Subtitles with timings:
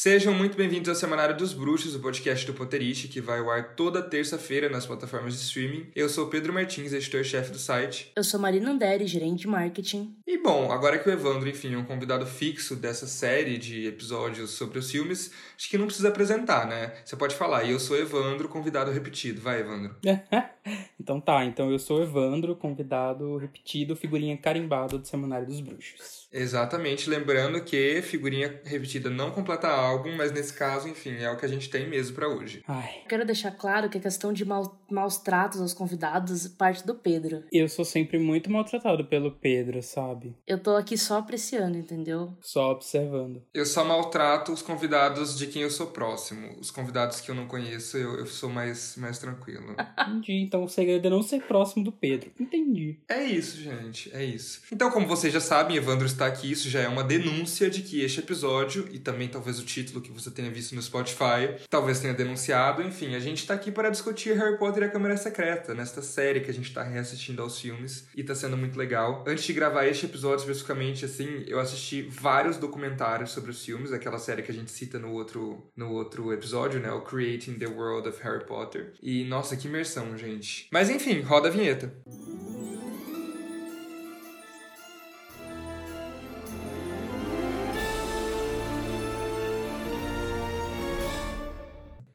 [0.00, 3.74] Sejam muito bem-vindos ao Semanário dos Bruxos, o podcast do Potterish, que vai ao ar
[3.74, 5.88] toda terça-feira nas plataformas de streaming.
[5.92, 8.12] Eu sou Pedro Martins, editor-chefe do site.
[8.14, 10.14] Eu sou Marina Anderi, gerente de marketing.
[10.24, 14.52] E bom, agora que o Evandro, enfim, é um convidado fixo dessa série de episódios
[14.52, 16.94] sobre os filmes, acho que não precisa apresentar, né?
[17.04, 19.40] Você pode falar, e eu sou Evandro, convidado repetido.
[19.40, 19.96] Vai, Evandro.
[21.00, 26.17] então tá, então eu sou Evandro, convidado repetido, figurinha carimbada do Semanário dos Bruxos.
[26.32, 31.44] Exatamente, lembrando que figurinha repetida não completa álbum, mas nesse caso, enfim, é o que
[31.44, 32.62] a gente tem mesmo para hoje.
[32.68, 33.02] Ai.
[33.08, 37.44] Quero deixar claro que a questão de mal, maus tratos aos convidados parte do Pedro.
[37.52, 40.36] Eu sou sempre muito maltratado pelo Pedro, sabe?
[40.46, 42.36] Eu tô aqui só apreciando, entendeu?
[42.40, 43.42] Só observando.
[43.54, 46.56] Eu só maltrato os convidados de quem eu sou próximo.
[46.58, 49.74] Os convidados que eu não conheço, eu, eu sou mais, mais tranquilo.
[50.08, 52.30] Entendi, então o segredo é não ser próximo do Pedro.
[52.38, 52.98] Entendi.
[53.08, 54.62] É isso, gente, é isso.
[54.72, 58.02] Então, como vocês já sabem, Evandro está aqui, isso já é uma denúncia de que
[58.02, 62.12] este episódio, e também talvez o título que você tenha visto no Spotify, talvez tenha
[62.12, 66.02] denunciado, enfim, a gente está aqui para discutir Harry Potter e a Câmara Secreta, nesta
[66.02, 69.24] série que a gente está reassistindo aos filmes, e está sendo muito legal.
[69.26, 74.18] Antes de gravar este episódio especificamente, assim, eu assisti vários documentários sobre os filmes, aquela
[74.18, 78.08] série que a gente cita no outro, no outro episódio, né, o Creating the World
[78.08, 78.92] of Harry Potter.
[79.00, 80.66] E, nossa, que imersão, gente.
[80.72, 81.92] Mas enfim, roda a vinheta.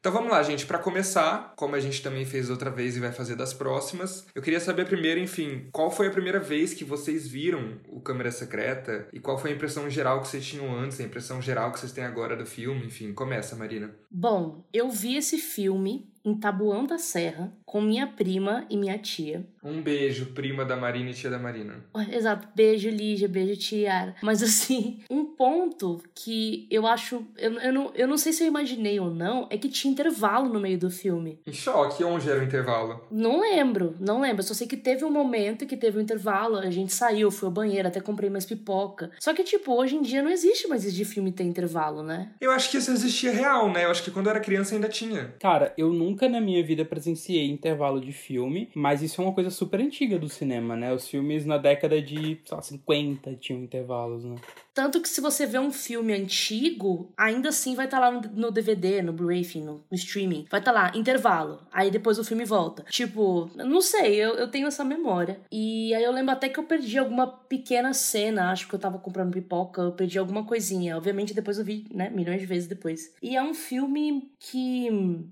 [0.04, 0.66] Então vamos lá, gente.
[0.66, 4.42] Para começar, como a gente também fez outra vez e vai fazer das próximas, eu
[4.42, 9.08] queria saber primeiro, enfim, qual foi a primeira vez que vocês viram o Câmera Secreta
[9.14, 11.90] e qual foi a impressão geral que vocês tinham antes, a impressão geral que vocês
[11.90, 13.14] têm agora do filme, enfim.
[13.14, 13.96] Começa, Marina.
[14.10, 19.46] Bom, eu vi esse filme em Tabuão da Serra com minha prima e minha tia.
[19.64, 21.84] Um beijo, prima da Marina e tia da Marina.
[22.12, 24.14] Exato, beijo Lígia, beijo Tiara.
[24.22, 27.24] Mas assim, um ponto que eu acho.
[27.36, 30.48] Eu, eu, não, eu não sei se eu imaginei ou não, é que tinha intervalo
[30.48, 31.38] no meio do filme.
[31.46, 33.04] Em choque, onde era o intervalo?
[33.10, 34.42] Não lembro, não lembro.
[34.42, 37.52] Só sei que teve um momento que teve um intervalo, a gente saiu, foi ao
[37.52, 39.10] banheiro, até comprei mais pipoca.
[39.20, 42.30] Só que, tipo, hoje em dia não existe mais isso de filme ter intervalo, né?
[42.40, 43.84] Eu acho que isso existia real, né?
[43.84, 45.34] Eu acho que quando eu era criança ainda tinha.
[45.38, 49.32] Cara, eu nunca nunca na minha vida presenciei intervalo de filme, mas isso é uma
[49.32, 50.92] coisa super antiga do cinema, né?
[50.92, 54.36] Os filmes na década de, sei lá, 50 tinham intervalos, né?
[54.74, 58.50] Tanto que se você vê um filme antigo, ainda assim vai estar tá lá no,
[58.50, 60.46] DVD, no Blu-ray, enfim, no, no, streaming.
[60.50, 61.60] Vai estar tá lá, intervalo.
[61.72, 62.84] Aí depois o filme volta.
[62.90, 65.38] Tipo, não sei, eu, eu tenho essa memória.
[65.50, 68.98] E aí eu lembro até que eu perdi alguma pequena cena, acho que eu tava
[68.98, 70.96] comprando pipoca, eu perdi alguma coisinha.
[70.96, 73.12] Obviamente depois eu vi, né, milhões de vezes depois.
[73.22, 74.88] E é um filme que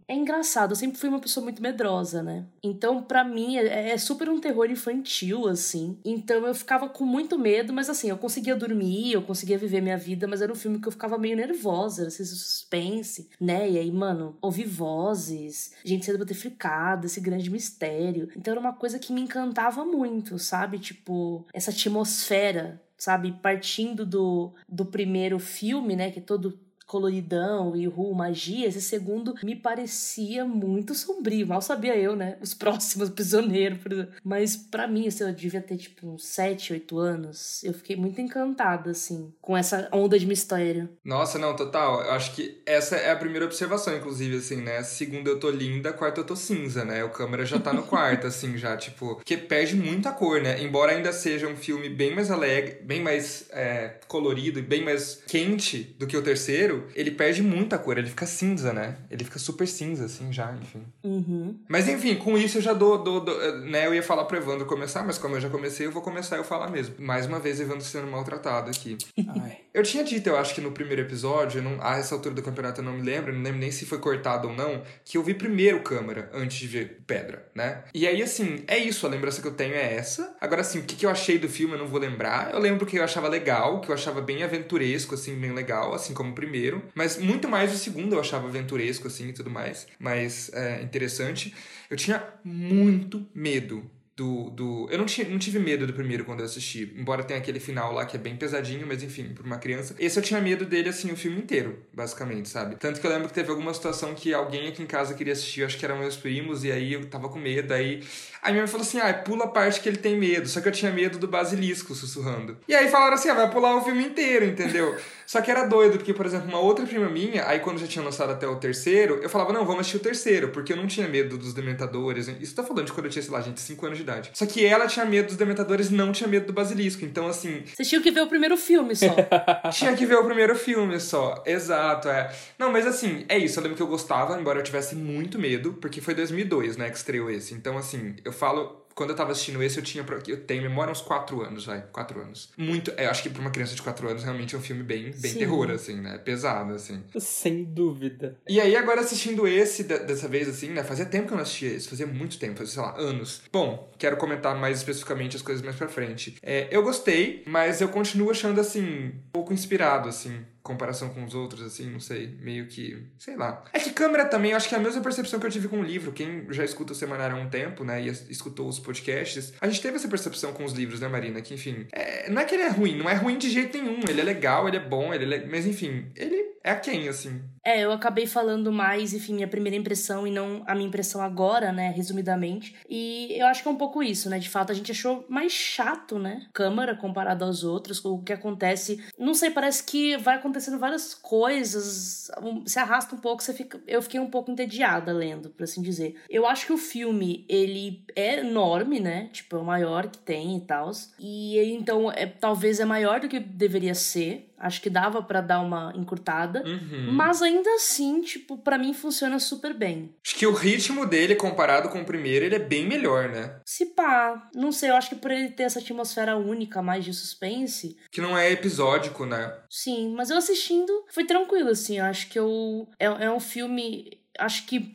[0.06, 0.70] é engraçado.
[0.70, 2.46] Eu sempre fui uma pessoa muito medrosa, né?
[2.62, 5.98] Então, para mim, é, é super um terror infantil, assim.
[6.04, 9.96] Então eu ficava com muito medo, mas assim, eu conseguia dormir, eu conseguia viver minha
[9.96, 13.70] vida, mas era um filme que eu ficava meio nervosa, esse suspense, né?
[13.70, 18.28] E aí, mano, ouvir vozes, gente sendo petrificada, esse grande mistério.
[18.36, 20.78] Então era uma coisa que me encantava muito, sabe?
[20.78, 23.32] Tipo, essa atmosfera sabe?
[23.42, 26.12] Partindo do, do primeiro filme, né?
[26.12, 26.56] Que é todo
[26.86, 31.46] coloridão e ru, magia, esse segundo me parecia muito sombrio.
[31.46, 32.36] Mal sabia eu, né?
[32.40, 34.12] Os próximos prisioneiros, por exemplo.
[34.24, 37.62] Mas para mim, assim, eu devia ter tipo uns 7, 8 anos.
[37.64, 40.88] Eu fiquei muito encantada, assim, com essa onda de mistério.
[41.04, 42.02] Nossa, não, total.
[42.02, 44.82] Eu acho que essa é a primeira observação, inclusive, assim, né?
[44.82, 47.04] Segunda eu tô linda, quarta eu tô cinza, né?
[47.04, 49.20] O câmera já tá no quarto, assim, já, tipo.
[49.24, 50.62] Que perde muita cor, né?
[50.62, 55.22] Embora ainda seja um filme bem mais alegre, bem mais é, colorido e bem mais
[55.26, 58.96] quente do que o terceiro, ele perde muita cor, ele fica cinza, né?
[59.10, 60.82] Ele fica super cinza, assim, já, enfim.
[61.02, 61.58] Uhum.
[61.68, 63.86] Mas enfim, com isso eu já dou, dou, dou, né?
[63.86, 66.44] Eu ia falar pro Evandro começar, mas como eu já comecei, eu vou começar eu
[66.44, 66.94] falar mesmo.
[66.98, 68.96] Mais uma vez, Evandro sendo maltratado aqui.
[69.72, 72.80] eu tinha dito, eu acho que no primeiro episódio, não, a essa altura do campeonato
[72.80, 75.34] eu não me lembro, não lembro nem se foi cortado ou não, que eu vi
[75.34, 77.84] primeiro câmera antes de ver pedra, né?
[77.94, 80.36] E aí, assim, é isso, a lembrança que eu tenho é essa.
[80.40, 82.52] Agora, assim, o que, que eu achei do filme eu não vou lembrar.
[82.52, 86.14] Eu lembro que eu achava legal, que eu achava bem aventuresco, assim, bem legal, assim
[86.14, 86.61] como o primeiro
[86.94, 91.54] mas muito mais o segundo eu achava aventuresco, assim, e tudo mais, mais é, interessante.
[91.90, 94.88] Eu tinha muito medo do, do...
[94.90, 97.92] Eu não, tinha, não tive medo do primeiro quando eu assisti, embora tenha aquele final
[97.92, 99.94] lá que é bem pesadinho, mas enfim, pra uma criança.
[99.98, 102.76] Esse eu tinha medo dele, assim, o filme inteiro, basicamente, sabe?
[102.76, 105.64] Tanto que eu lembro que teve alguma situação que alguém aqui em casa queria assistir,
[105.64, 108.02] acho que eram meus primos, e aí eu tava com medo, aí
[108.42, 110.48] Aí minha mãe falou assim: ah, pula a parte que ele tem medo.
[110.48, 112.58] Só que eu tinha medo do basilisco sussurrando.
[112.66, 114.96] E aí falaram assim: ah, vai pular o filme inteiro, entendeu?
[115.32, 118.04] Só que era doido, porque, por exemplo, uma outra prima minha, aí quando já tinha
[118.04, 121.08] lançado até o terceiro, eu falava, não, vamos assistir o terceiro, porque eu não tinha
[121.08, 122.28] medo dos dementadores.
[122.38, 124.30] Isso tá falando de quando eu tinha, sei lá, gente, 5 anos de idade.
[124.34, 127.02] Só que ela tinha medo dos dementadores e não tinha medo do basilisco.
[127.06, 127.62] Então, assim.
[127.74, 129.16] Você tinha que ver o primeiro filme só.
[129.72, 131.42] tinha que ver o primeiro filme só.
[131.46, 132.30] Exato, é.
[132.58, 133.58] Não, mas assim, é isso.
[133.58, 136.96] Eu lembro que eu gostava, embora eu tivesse muito medo, porque foi 2002, né, que
[136.98, 137.54] estreou esse.
[137.54, 140.04] Então, assim, eu falo quando eu tava assistindo esse, eu tinha.
[140.26, 141.82] Eu tenho memória uns 4 anos, vai.
[141.92, 142.50] 4 anos.
[142.56, 142.90] Muito.
[142.92, 145.34] Eu acho que pra uma criança de 4 anos realmente é um filme bem, bem
[145.34, 146.18] terror, assim, né?
[146.18, 147.02] Pesado, assim.
[147.18, 148.36] Sem dúvida.
[148.48, 150.82] E aí, agora assistindo esse, dessa vez, assim, né?
[150.84, 153.42] Fazia tempo que eu não assistia esse, fazia muito tempo, fazia, sei lá, anos.
[153.52, 156.36] Bom, quero comentar mais especificamente as coisas mais pra frente.
[156.42, 161.34] É, eu gostei, mas eu continuo achando, assim, um pouco inspirado, assim comparação com os
[161.34, 163.64] outros, assim, não sei, meio que, sei lá.
[163.72, 165.80] É que câmera também, eu acho que é a mesma percepção que eu tive com
[165.80, 166.12] o livro.
[166.12, 169.82] Quem já escuta o Semanário há um tempo, né, e escutou os podcasts, a gente
[169.82, 171.40] teve essa percepção com os livros, né, Marina?
[171.40, 173.98] Que, enfim, é, não é que ele é ruim, não é ruim de jeito nenhum.
[174.08, 177.42] Ele é legal, ele é bom, ele é, mas enfim, ele é quem, assim.
[177.64, 181.72] É, eu acabei falando mais, enfim, minha primeira impressão e não a minha impressão agora,
[181.72, 182.74] né, resumidamente.
[182.88, 184.38] E eu acho que é um pouco isso, né?
[184.38, 186.46] De fato, a gente achou mais chato, né?
[186.52, 189.02] Câmara comparado aos outros, o que acontece.
[189.18, 192.30] Não sei, parece que vai acontecendo várias coisas,
[192.66, 193.80] se arrasta um pouco, você fica.
[193.86, 196.16] Eu fiquei um pouco entediada lendo, por assim dizer.
[196.28, 199.28] Eu acho que o filme, ele é enorme, né?
[199.32, 200.90] Tipo, é o maior que tem e tal.
[201.18, 204.51] E então, é, talvez é maior do que deveria ser.
[204.62, 206.62] Acho que dava para dar uma encurtada.
[206.64, 207.12] Uhum.
[207.12, 210.14] Mas ainda assim, tipo, para mim funciona super bem.
[210.24, 213.56] Acho que o ritmo dele, comparado com o primeiro, ele é bem melhor, né?
[213.66, 214.48] Se pá.
[214.54, 217.96] Não sei, eu acho que por ele ter essa atmosfera única, mais de suspense.
[218.10, 219.52] Que não é episódico, né?
[219.68, 221.98] Sim, mas eu assistindo foi tranquilo, assim.
[221.98, 222.88] Eu acho que eu.
[223.00, 224.20] É, é um filme.
[224.38, 224.94] Acho que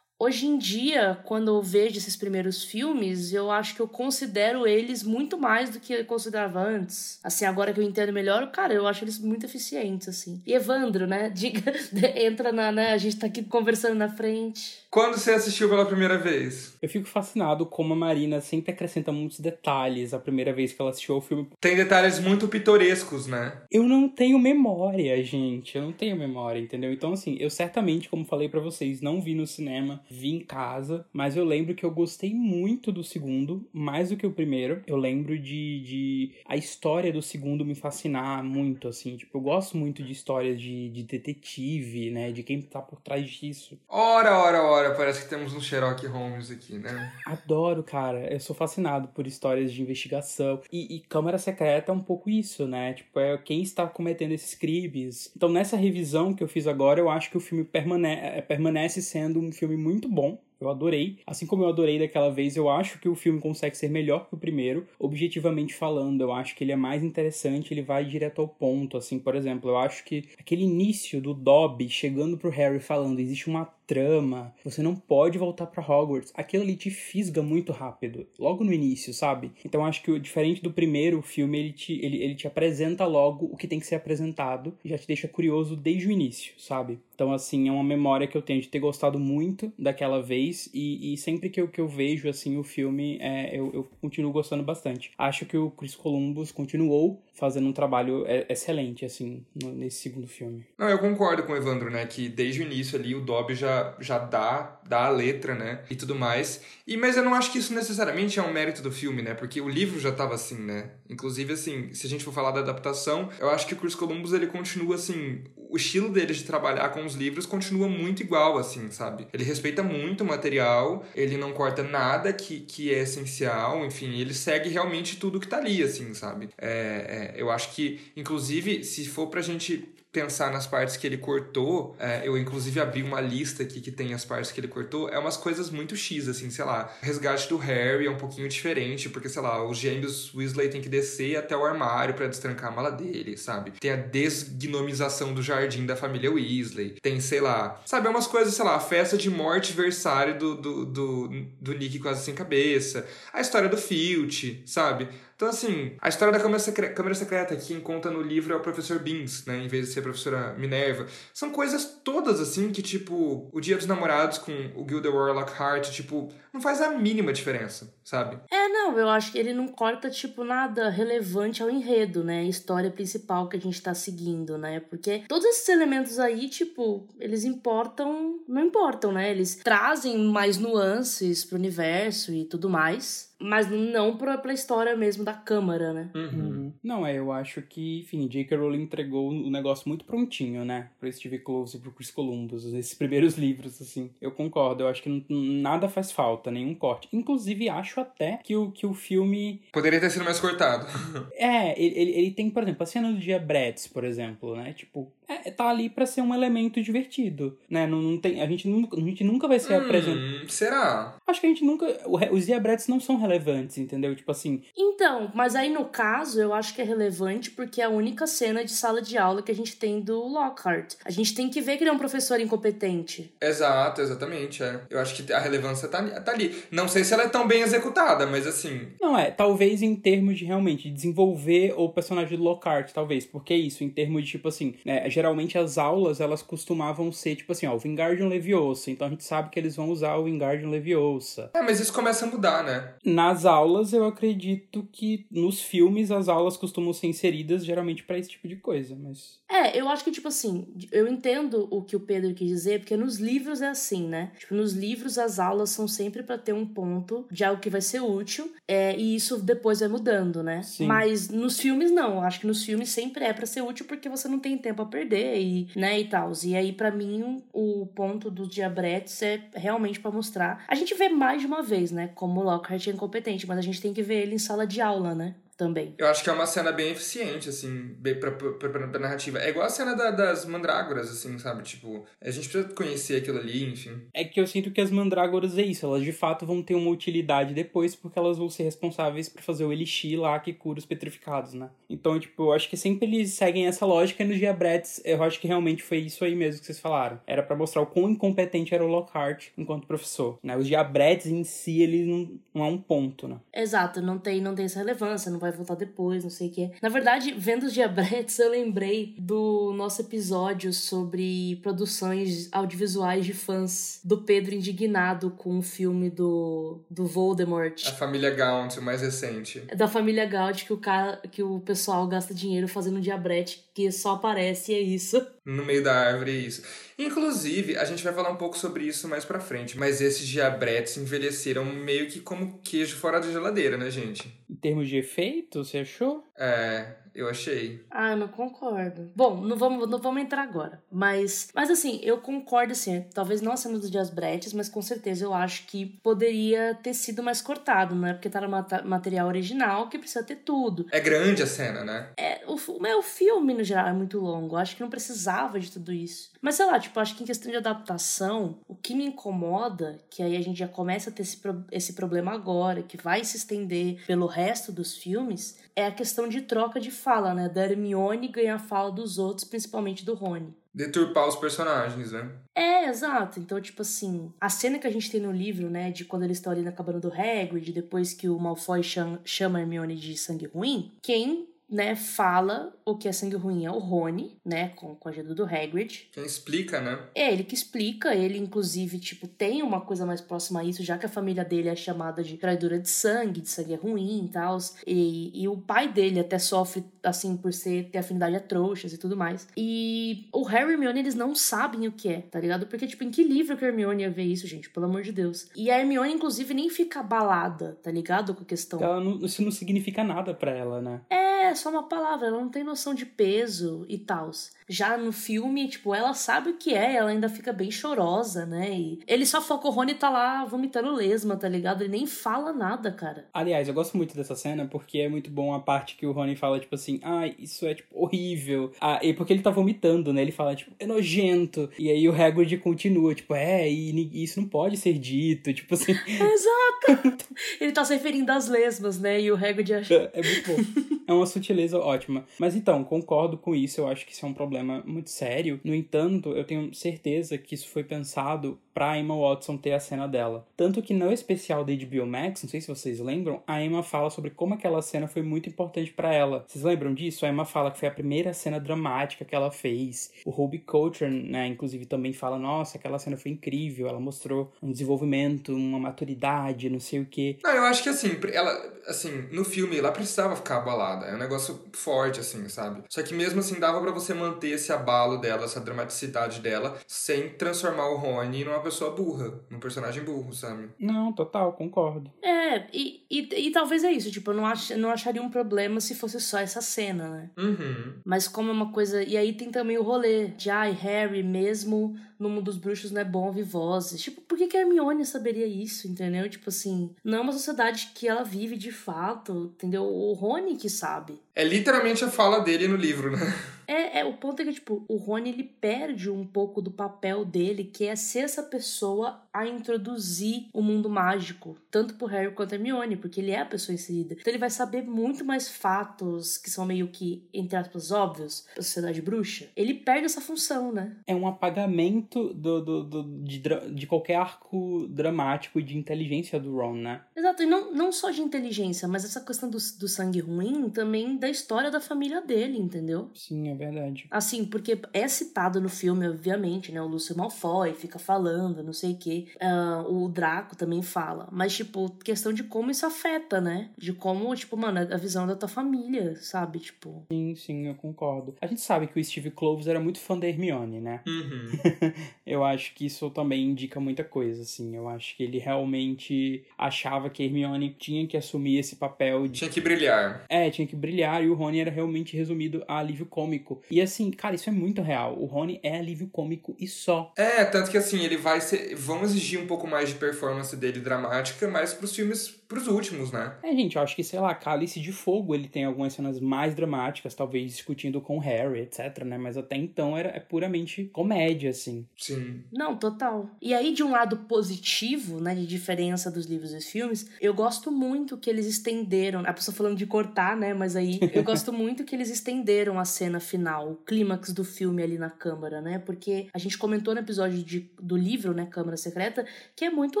[0.24, 5.02] Hoje em dia, quando eu vejo esses primeiros filmes, eu acho que eu considero eles
[5.02, 7.20] muito mais do que eu considerava antes.
[7.22, 10.40] Assim, agora que eu entendo melhor, cara, eu acho eles muito eficientes, assim.
[10.46, 11.28] E Evandro, né?
[11.34, 11.74] Diga,
[12.16, 12.92] entra na, né?
[12.92, 14.83] A gente tá aqui conversando na frente.
[14.94, 16.78] Quando você assistiu pela primeira vez?
[16.80, 20.92] Eu fico fascinado como a Marina sempre acrescenta muitos detalhes a primeira vez que ela
[20.92, 21.48] assistiu ao filme.
[21.60, 23.60] Tem detalhes muito pitorescos, né?
[23.72, 25.76] Eu não tenho memória, gente.
[25.76, 26.92] Eu não tenho memória, entendeu?
[26.92, 31.04] Então, assim, eu certamente, como falei para vocês, não vi no cinema, vi em casa,
[31.12, 34.80] mas eu lembro que eu gostei muito do segundo, mais do que o primeiro.
[34.86, 39.16] Eu lembro de, de a história do segundo me fascinar muito, assim.
[39.16, 42.30] Tipo, eu gosto muito de histórias de, de detetive, né?
[42.30, 43.76] De quem tá por trás disso.
[43.88, 47.12] Ora, ora, ora parece que temos um Sherlock Holmes aqui, né?
[47.26, 48.32] Adoro, cara.
[48.32, 50.60] Eu sou fascinado por histórias de investigação.
[50.72, 52.94] E, e Câmara Secreta é um pouco isso, né?
[52.94, 55.32] Tipo, é quem está cometendo esses crimes.
[55.36, 59.00] Então, nessa revisão que eu fiz agora, eu acho que o filme permane é, permanece
[59.00, 60.38] sendo um filme muito bom.
[60.60, 61.18] Eu adorei.
[61.26, 64.34] Assim como eu adorei daquela vez, eu acho que o filme consegue ser melhor que
[64.34, 64.86] o primeiro.
[64.98, 68.96] Objetivamente falando, eu acho que ele é mais interessante, ele vai direto ao ponto.
[68.96, 73.48] Assim, por exemplo, eu acho que aquele início do Dobby chegando pro Harry falando: existe
[73.48, 76.32] uma trama, você não pode voltar para Hogwarts.
[76.34, 79.52] Aquilo ali te fisga muito rápido, logo no início, sabe?
[79.64, 83.56] Então acho que diferente do primeiro filme, ele te, ele, ele te apresenta logo o
[83.56, 86.98] que tem que ser apresentado e já te deixa curioso desde o início, sabe?
[87.14, 91.12] Então, assim, é uma memória que eu tenho de ter gostado muito daquela vez e,
[91.12, 94.64] e sempre que eu, que eu vejo, assim, o filme, é, eu, eu continuo gostando
[94.64, 95.12] bastante.
[95.16, 100.64] Acho que o Chris Columbus continuou fazendo um trabalho excelente, assim, nesse segundo filme.
[100.78, 103.94] Não, eu concordo com o Evandro, né, que desde o início ali o Dobby já,
[104.00, 106.60] já dá, dá a letra, né, e tudo mais.
[106.86, 109.60] E, mas eu não acho que isso necessariamente é um mérito do filme, né, porque
[109.60, 110.90] o livro já tava assim, né.
[111.08, 114.32] Inclusive, assim, se a gente for falar da adaptação, eu acho que o Chris Columbus,
[114.32, 118.90] ele continua, assim, o estilo dele de trabalhar com os livros continua muito igual, assim,
[118.90, 119.26] sabe?
[119.32, 124.34] Ele respeita muito o material, ele não corta nada que, que é essencial, enfim, ele
[124.34, 126.50] segue realmente tudo que tá ali, assim, sabe?
[126.58, 131.18] É, é, eu acho que, inclusive, se for pra gente pensar nas partes que ele
[131.18, 135.08] cortou, é, eu inclusive abri uma lista aqui que tem as partes que ele cortou,
[135.08, 136.88] é umas coisas muito X, assim, sei lá.
[137.02, 140.80] O resgate do Harry é um pouquinho diferente, porque, sei lá, os gêmeos Weasley tem
[140.80, 143.72] que descer até o armário para destrancar a mala dele, sabe?
[143.72, 146.96] Tem a desgnomização do jardim da família Weasley.
[147.02, 150.84] Tem, sei lá, sabe, umas coisas, sei lá, a festa de morte versário do, do,
[150.84, 151.28] do,
[151.60, 155.08] do Nick quase sem cabeça, a história do Filch, sabe?
[155.36, 159.00] Então, assim, a história da Câmara Secreta, que quem conta no livro é o professor
[159.00, 159.58] Beans, né?
[159.58, 161.06] Em vez de ser a professora Minerva.
[161.32, 166.32] São coisas todas, assim, que, tipo, o Dia dos Namorados com o Gilderoy Lockhart, tipo,
[166.54, 168.38] não faz a mínima diferença, sabe?
[168.48, 172.42] É, não, eu acho que ele não corta, tipo, nada relevante ao enredo, né?
[172.42, 174.78] A história principal que a gente tá seguindo, né?
[174.78, 179.32] Porque todos esses elementos aí, tipo, eles importam, não importam, né?
[179.32, 183.34] Eles trazem mais nuances pro universo e tudo mais.
[183.40, 186.10] Mas não pra, pra história mesmo da Câmara, né?
[186.14, 186.22] Uhum.
[186.22, 186.72] uhum.
[186.82, 188.56] Não, é, eu acho que, enfim, J.K.
[188.56, 190.90] Rowling entregou o negócio muito prontinho, né?
[191.00, 194.10] Pro Steve Close e pro Chris Columbus, esses primeiros livros, assim.
[194.20, 197.08] Eu concordo, eu acho que nada faz falta, nenhum corte.
[197.12, 199.62] Inclusive, acho até que o, que o filme...
[199.72, 200.86] Poderia ter sido mais cortado.
[201.34, 204.72] é, ele, ele, ele, tem, por exemplo, a cena do dia Bretts, por exemplo, né?
[204.72, 207.86] Tipo, é, tá ali para ser um elemento divertido, né?
[207.86, 210.50] Não, não tem, a, gente nunca, a gente nunca vai ser hum, apresentado.
[210.50, 211.16] Será?
[211.26, 211.86] Acho que a gente nunca.
[212.30, 214.14] Os diabretes não são relevantes, entendeu?
[214.14, 214.62] Tipo assim.
[214.76, 218.64] Então, mas aí no caso eu acho que é relevante porque é a única cena
[218.64, 220.94] de sala de aula que a gente tem do Lockhart.
[221.04, 223.34] A gente tem que ver que ele é um professor incompetente.
[223.40, 224.62] Exato, exatamente.
[224.62, 224.82] É.
[224.90, 226.54] Eu acho que a relevância tá, tá ali.
[226.70, 228.88] Não sei se ela é tão bem executada, mas assim.
[229.00, 233.24] Não, é, talvez em termos de realmente desenvolver o personagem do Lockhart, talvez.
[233.24, 237.36] Porque é isso, em termos de, tipo assim, né, geralmente as aulas elas costumavam ser
[237.36, 240.24] tipo assim, ó, o Wingardium Leviosa, então a gente sabe que eles vão usar o
[240.24, 241.50] Wingardium Leviosa.
[241.54, 242.94] É, mas isso começa a mudar, né?
[243.04, 248.30] Nas aulas eu acredito que nos filmes as aulas costumam ser inseridas geralmente para esse
[248.30, 252.00] tipo de coisa, mas É, eu acho que tipo assim, eu entendo o que o
[252.00, 254.32] Pedro quis dizer, porque nos livros é assim, né?
[254.38, 257.80] Tipo, nos livros as aulas são sempre para ter um ponto de algo que vai
[257.80, 260.62] ser útil, é, e isso depois vai mudando, né?
[260.62, 260.86] Sim.
[260.86, 264.28] Mas nos filmes não, acho que nos filmes sempre é para ser útil porque você
[264.28, 266.32] não tem tempo a perder e, né, e tal.
[266.44, 270.64] E aí, para mim, o ponto dos diabretes é realmente para mostrar.
[270.68, 273.62] A gente vê mais de uma vez, né, como o Lockhart é incompetente, mas a
[273.62, 275.34] gente tem que ver ele em sala de aula, né?
[275.56, 275.94] Também.
[275.98, 279.38] Eu acho que é uma cena bem eficiente, assim, bem pra, pra, pra, pra narrativa.
[279.38, 281.62] É igual a cena da, das mandrágoras, assim, sabe?
[281.62, 284.02] Tipo, a gente precisa conhecer aquilo ali, enfim.
[284.12, 286.90] É que eu sinto que as mandrágoras é isso, elas de fato vão ter uma
[286.90, 290.86] utilidade depois, porque elas vão ser responsáveis por fazer o elixir lá que cura os
[290.86, 291.70] petrificados, né?
[291.88, 295.40] Então, tipo, eu acho que sempre eles seguem essa lógica e nos Diabretes, eu acho
[295.40, 297.20] que realmente foi isso aí mesmo que vocês falaram.
[297.26, 300.56] Era para mostrar o quão incompetente era o Lockhart enquanto professor, né?
[300.56, 303.36] Os Diabretes em si, eles não, não é um ponto, né?
[303.54, 306.70] Exato, não tem, não tem essa relevância, não vai voltar depois, não sei o que.
[306.80, 314.00] Na verdade, vendo os diabretes, eu lembrei do nosso episódio sobre produções audiovisuais de fãs
[314.04, 317.86] do Pedro indignado com o filme do, do Voldemort.
[317.86, 319.60] A família Gaunt, o mais recente.
[319.76, 324.12] Da família Gaunt, que o cara, que o pessoal gasta dinheiro fazendo diabrete que só
[324.14, 325.26] aparece e é isso.
[325.44, 326.62] No meio da árvore, é isso.
[326.96, 330.96] Inclusive, a gente vai falar um pouco sobre isso mais pra frente, mas esses diabretes
[330.96, 334.32] envelheceram meio que como queijo fora da geladeira, né, gente?
[334.48, 336.24] Em termos de efeito, você achou?
[336.36, 337.84] É, eu achei.
[337.90, 339.12] Ah, eu não concordo.
[339.14, 340.82] Bom, não vamos, não vamos entrar agora.
[340.90, 344.82] Mas, mas assim, eu concordo, assim, talvez não a cena dos dias bretes, mas com
[344.82, 348.48] certeza eu acho que poderia ter sido mais cortado, não é porque tá no
[348.88, 350.86] material original que precisa ter tudo.
[350.90, 352.08] É grande a cena, né?
[352.16, 354.56] É, o, o filme, no geral, é muito longo.
[354.56, 356.32] Eu acho que não precisava de tudo isso.
[356.42, 360.22] Mas sei lá, tipo, acho que em questão de adaptação, o que me incomoda, que
[360.22, 364.04] aí a gente já começa a ter esse, esse problema agora, que vai se estender
[364.06, 367.48] pelo resto dos filmes, é a questão de troca de fala, né?
[367.48, 370.54] Da Hermione ganhar a fala dos outros, principalmente do Rony.
[370.72, 372.32] Deturpar os personagens, né?
[372.54, 373.38] É, exato.
[373.38, 376.38] Então, tipo assim, a cena que a gente tem no livro, né, de quando eles
[376.38, 380.46] estão ali na cabana do Hagrid, depois que o Malfoy chama a Hermione de sangue
[380.46, 385.08] ruim, quem né, fala o que é sangue ruim é o Rony, né, com, com
[385.08, 386.08] a ajuda do Hagrid.
[386.12, 386.98] Quem explica, né?
[387.14, 390.98] É ele que explica, ele inclusive, tipo, tem uma coisa mais próxima a isso, já
[390.98, 394.58] que a família dele é chamada de traidora de sangue, de sangue ruim e tal,
[394.86, 398.98] e, e o pai dele até sofre, assim, por ser, ter afinidade a trouxas e
[398.98, 399.48] tudo mais.
[399.56, 402.66] E o Harry e Hermione, eles não sabem o que é, tá ligado?
[402.66, 404.68] Porque, tipo, em que livro que a Hermione ia ver isso, gente?
[404.70, 405.48] Pelo amor de Deus.
[405.56, 408.34] E a Hermione, inclusive, nem fica abalada, tá ligado?
[408.34, 408.80] Com a questão.
[408.80, 411.00] Ela não, isso não significa nada para ela, né?
[411.08, 414.30] É, só uma palavra, ela não tem noção de peso e tal.
[414.68, 418.70] Já no filme, tipo, ela sabe o que é, ela ainda fica bem chorosa, né?
[418.72, 421.82] E ele só foca o Rony tá lá vomitando lesma, tá ligado?
[421.82, 423.26] Ele nem fala nada, cara.
[423.32, 426.36] Aliás, eu gosto muito dessa cena porque é muito bom a parte que o Rony
[426.36, 428.72] fala, tipo assim, ah, isso é, tipo, horrível.
[428.80, 430.22] Ah, e porque ele tá vomitando, né?
[430.22, 431.70] Ele fala, tipo, é nojento.
[431.78, 435.92] E aí o Hagrid continua, tipo, é, e isso não pode ser dito, tipo assim.
[436.06, 437.24] Exato!
[437.60, 439.20] ele tá se referindo às lesmas, né?
[439.20, 439.94] E o Hagrid acha...
[439.94, 440.84] É, é muito bom.
[441.06, 442.24] É uma sutileza sutileza ótima.
[442.38, 445.60] Mas então, concordo com isso, eu acho que isso é um problema muito sério.
[445.64, 450.08] No entanto, eu tenho certeza que isso foi pensado pra Emma Watson ter a cena
[450.08, 450.44] dela.
[450.56, 454.10] Tanto que no especial da HBO Max, não sei se vocês lembram, a Emma fala
[454.10, 456.44] sobre como aquela cena foi muito importante para ela.
[456.46, 457.24] Vocês lembram disso?
[457.24, 460.12] A Emma fala que foi a primeira cena dramática que ela fez.
[460.26, 464.72] O Ruby Coulter, né, inclusive também fala, nossa, aquela cena foi incrível, ela mostrou um
[464.72, 467.38] desenvolvimento, uma maturidade, não sei o quê.
[467.44, 471.06] Não, eu acho que assim, ela, assim, no filme ela precisava ficar abalada.
[471.06, 472.82] É um negócio forte, assim, sabe?
[472.88, 477.28] Só que mesmo assim dava para você manter esse abalo dela, essa dramaticidade dela, sem
[477.30, 480.70] transformar o Rony numa pessoa burra, num personagem burro, sabe?
[480.78, 482.10] Não, total, concordo.
[482.22, 485.80] É, e, e, e talvez é isso, tipo, eu não, ach, não acharia um problema
[485.80, 487.30] se fosse só essa cena, né?
[487.38, 487.94] Uhum.
[488.04, 489.02] Mas como é uma coisa.
[489.02, 493.00] E aí tem também o rolê de, ai, Harry, mesmo no mundo dos bruxos, não
[493.00, 494.00] é bom ouvir vozes.
[494.00, 496.28] Tipo, por que, que a Hermione saberia isso, entendeu?
[496.28, 499.84] Tipo assim, não é uma sociedade que ela vive de fato, entendeu?
[499.84, 501.20] O Rony que sabe.
[501.34, 503.18] É literalmente a fala dele no livro, né?
[503.66, 507.24] É, é, o ponto é que, tipo, o Rony ele perde um pouco do papel
[507.24, 512.52] dele, que é ser essa pessoa a introduzir o mundo mágico, tanto pro Harry quanto
[512.52, 514.16] a Hermione, porque ele é a pessoa inserida.
[514.20, 518.62] Então ele vai saber muito mais fatos que são meio que, entre aspas, óbvios pra
[518.62, 519.48] sociedade bruxa.
[519.56, 520.96] Ele perde essa função, né?
[521.06, 523.42] É um apagamento do, do, do de,
[523.72, 527.02] de qualquer arco dramático e de inteligência do Ron, né?
[527.16, 531.16] Exato, e não, não só de inteligência, mas essa questão do, do sangue ruim também
[531.16, 533.10] da história da família dele, entendeu?
[533.14, 534.06] Sim, é verdade.
[534.10, 536.80] Assim, porque é citado no filme, obviamente, né?
[536.80, 539.26] O Lúcio Malfoy fica falando, não sei o quê.
[539.36, 541.28] Uh, o Draco também fala.
[541.30, 543.70] Mas, tipo, questão de como isso afeta, né?
[543.76, 546.58] De como, tipo, mano, a visão da tua família, sabe?
[546.58, 547.04] Tipo.
[547.10, 548.34] Sim, sim, eu concordo.
[548.40, 551.02] A gente sabe que o Steve Cloves era muito fã da Hermione, né?
[551.06, 551.50] Uhum.
[552.26, 554.76] eu acho que isso também indica muita coisa, assim.
[554.76, 559.40] Eu acho que ele realmente achava que a Hermione tinha que assumir esse papel de.
[559.40, 560.24] Tinha que brilhar.
[560.28, 563.62] É, tinha que brilhar e o Rony era realmente resumido a alívio cômico.
[563.70, 565.16] E assim, cara, isso é muito real.
[565.18, 567.12] O Rony é alívio cômico e só.
[567.16, 568.74] É, tanto que assim, ele vai ser.
[568.74, 573.34] Vão exigir um pouco mais de performance dele dramática, mas pros filmes pros últimos, né?
[573.42, 576.54] É, gente, eu acho que, sei lá, Cálice de Fogo, ele tem algumas cenas mais
[576.54, 579.18] dramáticas, talvez discutindo com Harry, etc, né?
[579.18, 581.83] Mas até então era, é puramente comédia, assim.
[581.96, 582.44] Sim.
[582.52, 583.30] Não, total.
[583.40, 587.34] E aí, de um lado positivo, né, de diferença dos livros e dos filmes, eu
[587.34, 591.52] gosto muito que eles estenderam, a pessoa falando de cortar, né, mas aí eu gosto
[591.52, 595.78] muito que eles estenderam a cena final, o clímax do filme ali na Câmara, né?
[595.78, 599.26] Porque a gente comentou no episódio de, do livro, né, Câmara Secreta,
[599.56, 600.00] que é muito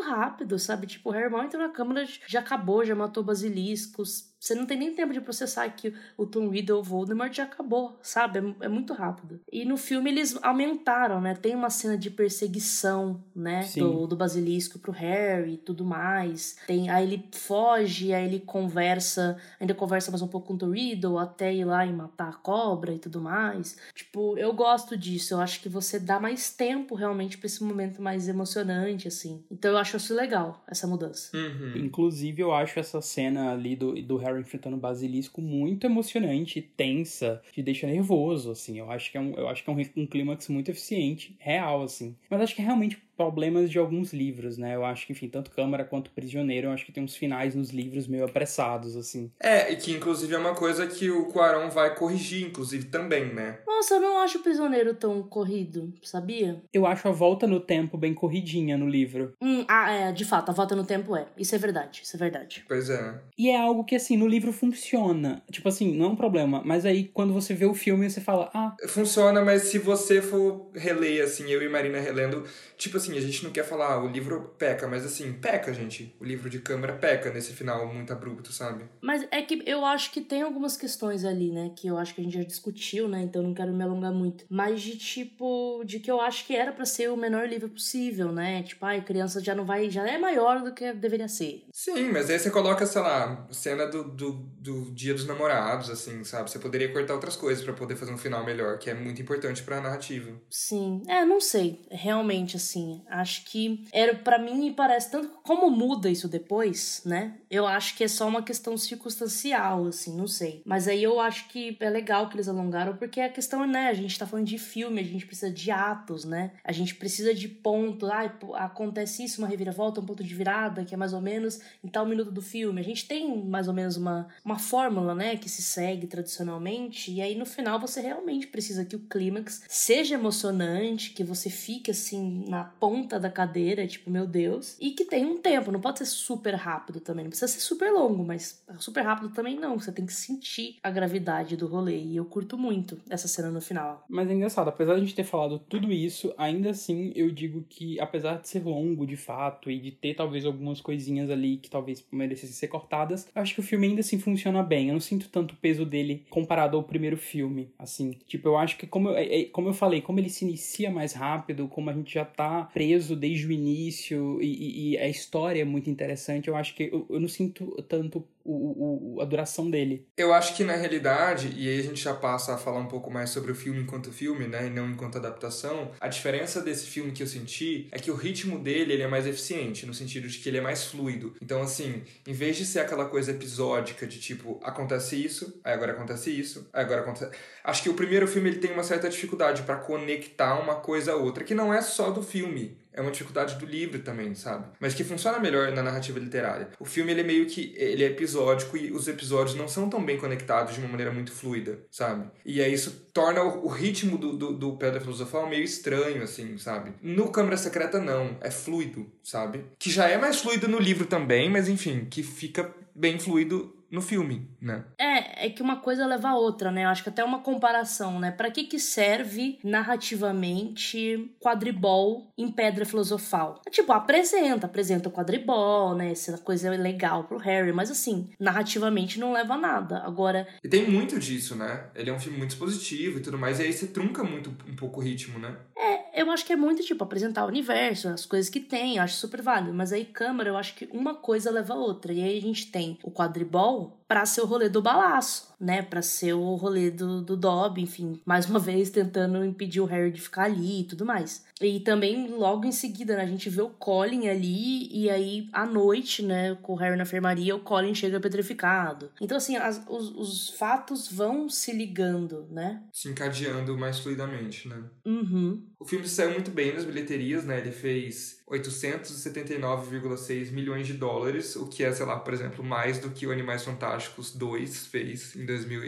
[0.00, 0.86] rápido, sabe?
[0.86, 4.94] Tipo, o Harry entrou na Câmara, já acabou, já matou basiliscos, você não tem nem
[4.94, 8.40] tempo de processar que o Tom Riddle, o Voldemort já acabou, sabe?
[8.60, 9.40] É, é, muito rápido.
[9.50, 11.34] E no filme eles aumentaram, né?
[11.34, 13.66] Tem uma cena de perseguição, né?
[13.74, 16.58] Do, do basilisco pro Harry e tudo mais.
[16.66, 20.72] Tem, aí ele foge, aí ele conversa, ainda conversa mais um pouco com o Tom
[20.72, 23.78] Riddle até ir lá e matar a cobra e tudo mais.
[23.94, 25.32] Tipo, eu gosto disso.
[25.32, 29.42] Eu acho que você dá mais tempo realmente para esse momento mais emocionante, assim.
[29.50, 31.34] Então eu acho isso legal, essa mudança.
[31.34, 31.78] Uhum.
[31.78, 37.42] Inclusive, eu acho essa cena ali do, do Harry enfrentando o basilisco muito emocionante, tensa,
[37.52, 38.78] te deixa nervoso, assim.
[38.78, 41.82] Eu acho que é um, eu acho que é um, um clímax muito eficiente, real,
[41.82, 42.16] assim.
[42.28, 44.74] Mas acho que realmente problemas de alguns livros, né?
[44.74, 47.70] Eu acho que, enfim, tanto Câmara quanto Prisioneiro, eu acho que tem uns finais nos
[47.70, 49.30] livros meio apressados, assim.
[49.40, 53.58] É, e que inclusive é uma coisa que o Quaron vai corrigir, inclusive, também, né?
[53.66, 56.62] Nossa, eu não acho o Prisioneiro tão corrido, sabia?
[56.72, 59.32] Eu acho a volta no tempo bem corridinha no livro.
[59.40, 61.26] Hum, ah, é, de fato, a volta no tempo é.
[61.36, 62.64] Isso é verdade, isso é verdade.
[62.68, 63.20] Pois é.
[63.36, 65.42] E é algo que, assim, no livro funciona.
[65.50, 68.50] Tipo assim, não é um problema, mas aí quando você vê o filme, você fala,
[68.54, 68.74] ah...
[68.88, 72.44] Funciona, mas se você for reler, assim, eu e Marina relendo,
[72.76, 76.14] tipo assim, a gente não quer falar, ah, o livro peca, mas assim, peca, gente.
[76.20, 78.84] O livro de câmera peca nesse final muito abrupto, sabe?
[79.00, 82.20] Mas é que eu acho que tem algumas questões ali, né, que eu acho que
[82.20, 84.44] a gente já discutiu, né, então não quero me alongar muito.
[84.48, 88.32] Mas de tipo, de que eu acho que era para ser o menor livro possível,
[88.32, 88.62] né?
[88.62, 91.64] Tipo, ai, criança já não vai, já é maior do que deveria ser.
[91.72, 96.24] Sim, mas aí você coloca, sei lá, cena do, do, do dia dos namorados, assim,
[96.24, 96.50] sabe?
[96.50, 99.62] Você poderia cortar outras coisas para poder fazer um final melhor, que é muito importante
[99.62, 100.32] pra narrativa.
[100.50, 105.70] Sim, é, não sei, realmente, assim, acho que era para mim me parece tanto como
[105.70, 107.34] muda isso depois, né?
[107.50, 110.62] Eu acho que é só uma questão circunstancial, assim, não sei.
[110.64, 113.94] Mas aí eu acho que é legal que eles alongaram, porque a questão, né, a
[113.94, 116.52] gente tá falando de filme, a gente precisa de atos, né?
[116.64, 120.94] A gente precisa de ponto, ah, acontece isso, uma reviravolta, um ponto de virada, que
[120.94, 122.80] é mais ou menos em tal minuto do filme.
[122.80, 127.20] A gente tem mais ou menos uma, uma fórmula, né, que se segue tradicionalmente, e
[127.20, 132.44] aí no final você realmente precisa que o clímax seja emocionante, que você fique assim
[132.48, 134.76] na ponta da cadeira, tipo, meu Deus.
[134.78, 137.24] E que tem um tempo, não pode ser super rápido também.
[137.24, 139.78] Não precisa ser super longo, mas super rápido também não.
[139.78, 141.96] Você tem que sentir a gravidade do rolê.
[141.96, 144.04] E eu curto muito essa cena no final.
[144.06, 147.64] Mas é engraçado, apesar de a gente ter falado tudo isso, ainda assim eu digo
[147.70, 151.70] que, apesar de ser longo de fato e de ter talvez algumas coisinhas ali que
[151.70, 154.88] talvez merecessem ser cortadas, acho que o filme ainda assim funciona bem.
[154.88, 158.10] Eu não sinto tanto peso dele comparado ao primeiro filme, assim.
[158.26, 160.90] Tipo, eu acho que, como eu, é, é, como eu falei, como ele se inicia
[160.90, 165.62] mais rápido, como a gente já tá preso desde o início e, e, a história
[165.62, 169.70] é muito interessante, eu acho que eu, eu não sinto tanto o, o, a duração
[169.70, 170.06] dele.
[170.16, 173.10] Eu acho que na realidade, e aí a gente já passa a falar um pouco
[173.10, 177.12] mais sobre o filme enquanto filme, né, e não enquanto adaptação, a diferença desse filme
[177.12, 180.38] que eu senti é que o ritmo dele ele é mais eficiente, no sentido de
[180.38, 181.34] que ele é mais fluido.
[181.40, 185.92] Então, assim, em vez de ser aquela coisa episódica de tipo, acontece isso, aí agora
[185.92, 187.30] acontece isso, aí agora acontece.
[187.62, 191.16] Acho que o primeiro filme ele tem uma certa dificuldade para conectar uma coisa a
[191.16, 192.63] outra, que não é só do filme
[192.94, 194.66] é uma dificuldade do livro também, sabe?
[194.80, 196.68] Mas que funciona melhor na narrativa literária.
[196.78, 200.04] O filme ele é meio que ele é episódico e os episódios não são tão
[200.04, 202.30] bem conectados de uma maneira muito fluida, sabe?
[202.44, 206.56] E aí isso torna o, o ritmo do, do, do Pedra Filosofal meio estranho, assim,
[206.56, 206.92] sabe?
[207.02, 209.64] No Câmara Secreta não, é fluido, sabe?
[209.78, 214.02] Que já é mais fluido no livro também, mas enfim, que fica bem fluido no
[214.02, 214.84] filme, né?
[214.98, 216.84] É, é que uma coisa leva a outra, né?
[216.84, 218.30] Eu acho que até uma comparação, né?
[218.30, 223.60] Para que que serve narrativamente quadribol em Pedra Filosofal?
[223.66, 226.10] É, tipo, apresenta, apresenta o quadribol, né?
[226.10, 229.98] Essa coisa legal pro Harry, mas assim, narrativamente não leva a nada.
[229.98, 230.46] Agora...
[230.62, 231.84] E tem muito disso, né?
[231.94, 234.74] Ele é um filme muito expositivo e tudo mais, e aí você trunca muito um
[234.74, 235.56] pouco o ritmo, né?
[235.78, 239.02] É, eu acho que é muito, tipo, apresentar o universo, as coisas que tem, eu
[239.02, 239.74] acho super válido.
[239.74, 242.12] Mas aí, câmera, eu acho que uma coisa leva a outra.
[242.12, 245.82] E aí a gente tem o quadribol, para ser o rolê do balaço, né?
[245.82, 250.12] Para ser o rolê do, do Dobby, enfim, mais uma vez tentando impedir o Harry
[250.12, 251.44] de ficar ali e tudo mais.
[251.66, 255.64] E também, logo em seguida, né, a gente vê o Colin ali, e aí, à
[255.66, 259.10] noite, né, com o Harry na enfermaria, o Colin chega petrificado.
[259.20, 262.82] Então, assim, as, os, os fatos vão se ligando, né?
[262.92, 264.80] Se encadeando mais fluidamente, né?
[265.04, 265.66] Uhum.
[265.78, 267.58] O filme saiu muito bem nas bilheterias, né?
[267.58, 273.10] Ele fez 879,6 milhões de dólares, o que é, sei lá, por exemplo, mais do
[273.10, 275.84] que o Animais Fantásticos 2 fez em 2000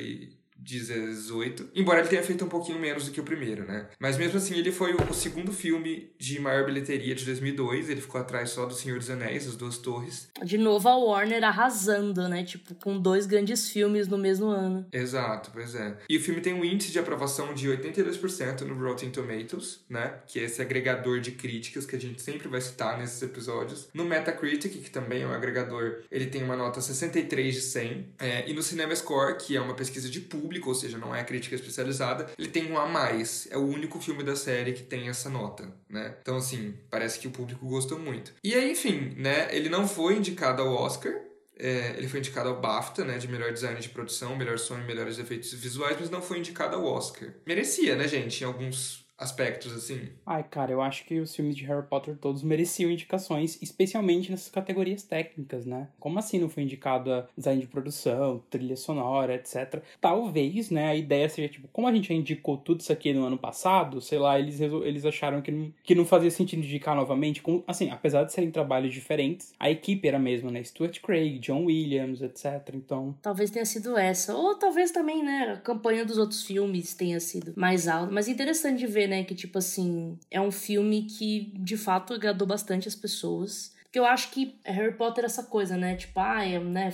[0.66, 1.70] 18.
[1.74, 3.88] Embora ele tenha feito um pouquinho menos do que o primeiro, né?
[3.98, 7.88] Mas mesmo assim, ele foi o segundo filme de maior bilheteria de 2002.
[7.88, 10.28] Ele ficou atrás só do Senhor dos Anéis, As Duas Torres.
[10.44, 12.42] De novo, a Warner arrasando, né?
[12.42, 14.86] Tipo, com dois grandes filmes no mesmo ano.
[14.92, 15.96] Exato, pois é.
[16.08, 20.18] E o filme tem um índice de aprovação de 82% no Rotten Tomatoes, né?
[20.26, 23.88] Que é esse agregador de críticas que a gente sempre vai citar nesses episódios.
[23.94, 28.06] No Metacritic, que também é um agregador, ele tem uma nota 63 de 100.
[28.18, 31.22] É, e no CinemaScore, que é uma pesquisa de público, público, ou seja, não é
[31.22, 33.46] crítica especializada, ele tem um a mais.
[33.50, 36.14] É o único filme da série que tem essa nota, né?
[36.20, 38.32] Então, assim, parece que o público gostou muito.
[38.42, 39.48] E aí, enfim, né?
[39.54, 41.12] Ele não foi indicado ao Oscar,
[41.58, 44.84] é, ele foi indicado ao BAFTA, né, de melhor design de produção, melhor som e
[44.84, 47.30] melhores efeitos visuais, mas não foi indicado ao Oscar.
[47.46, 50.08] Merecia, né, gente, em alguns aspectos, assim?
[50.24, 54.48] Ai, cara, eu acho que os filmes de Harry Potter todos mereciam indicações, especialmente nessas
[54.48, 55.88] categorias técnicas, né?
[55.98, 59.82] Como assim não foi indicado a design de produção, trilha sonora, etc.
[60.00, 63.24] Talvez, né, a ideia seja, tipo, como a gente já indicou tudo isso aqui no
[63.24, 67.42] ano passado, sei lá, eles, eles acharam que não, que não fazia sentido indicar novamente,
[67.42, 70.62] com, assim, apesar de serem trabalhos diferentes, a equipe era a mesma, né?
[70.62, 72.74] Stuart Craig, John Williams, etc.
[72.74, 73.16] Então...
[73.22, 74.34] Talvez tenha sido essa.
[74.34, 78.12] Ou talvez também, né, a campanha dos outros filmes tenha sido mais alta.
[78.12, 79.24] Mas interessante de ver né?
[79.24, 83.74] Que, tipo assim, é um filme que de fato agradou bastante as pessoas.
[83.84, 85.96] Porque eu acho que Harry Potter é essa coisa, né?
[85.96, 86.92] Tipo, ah, é, né,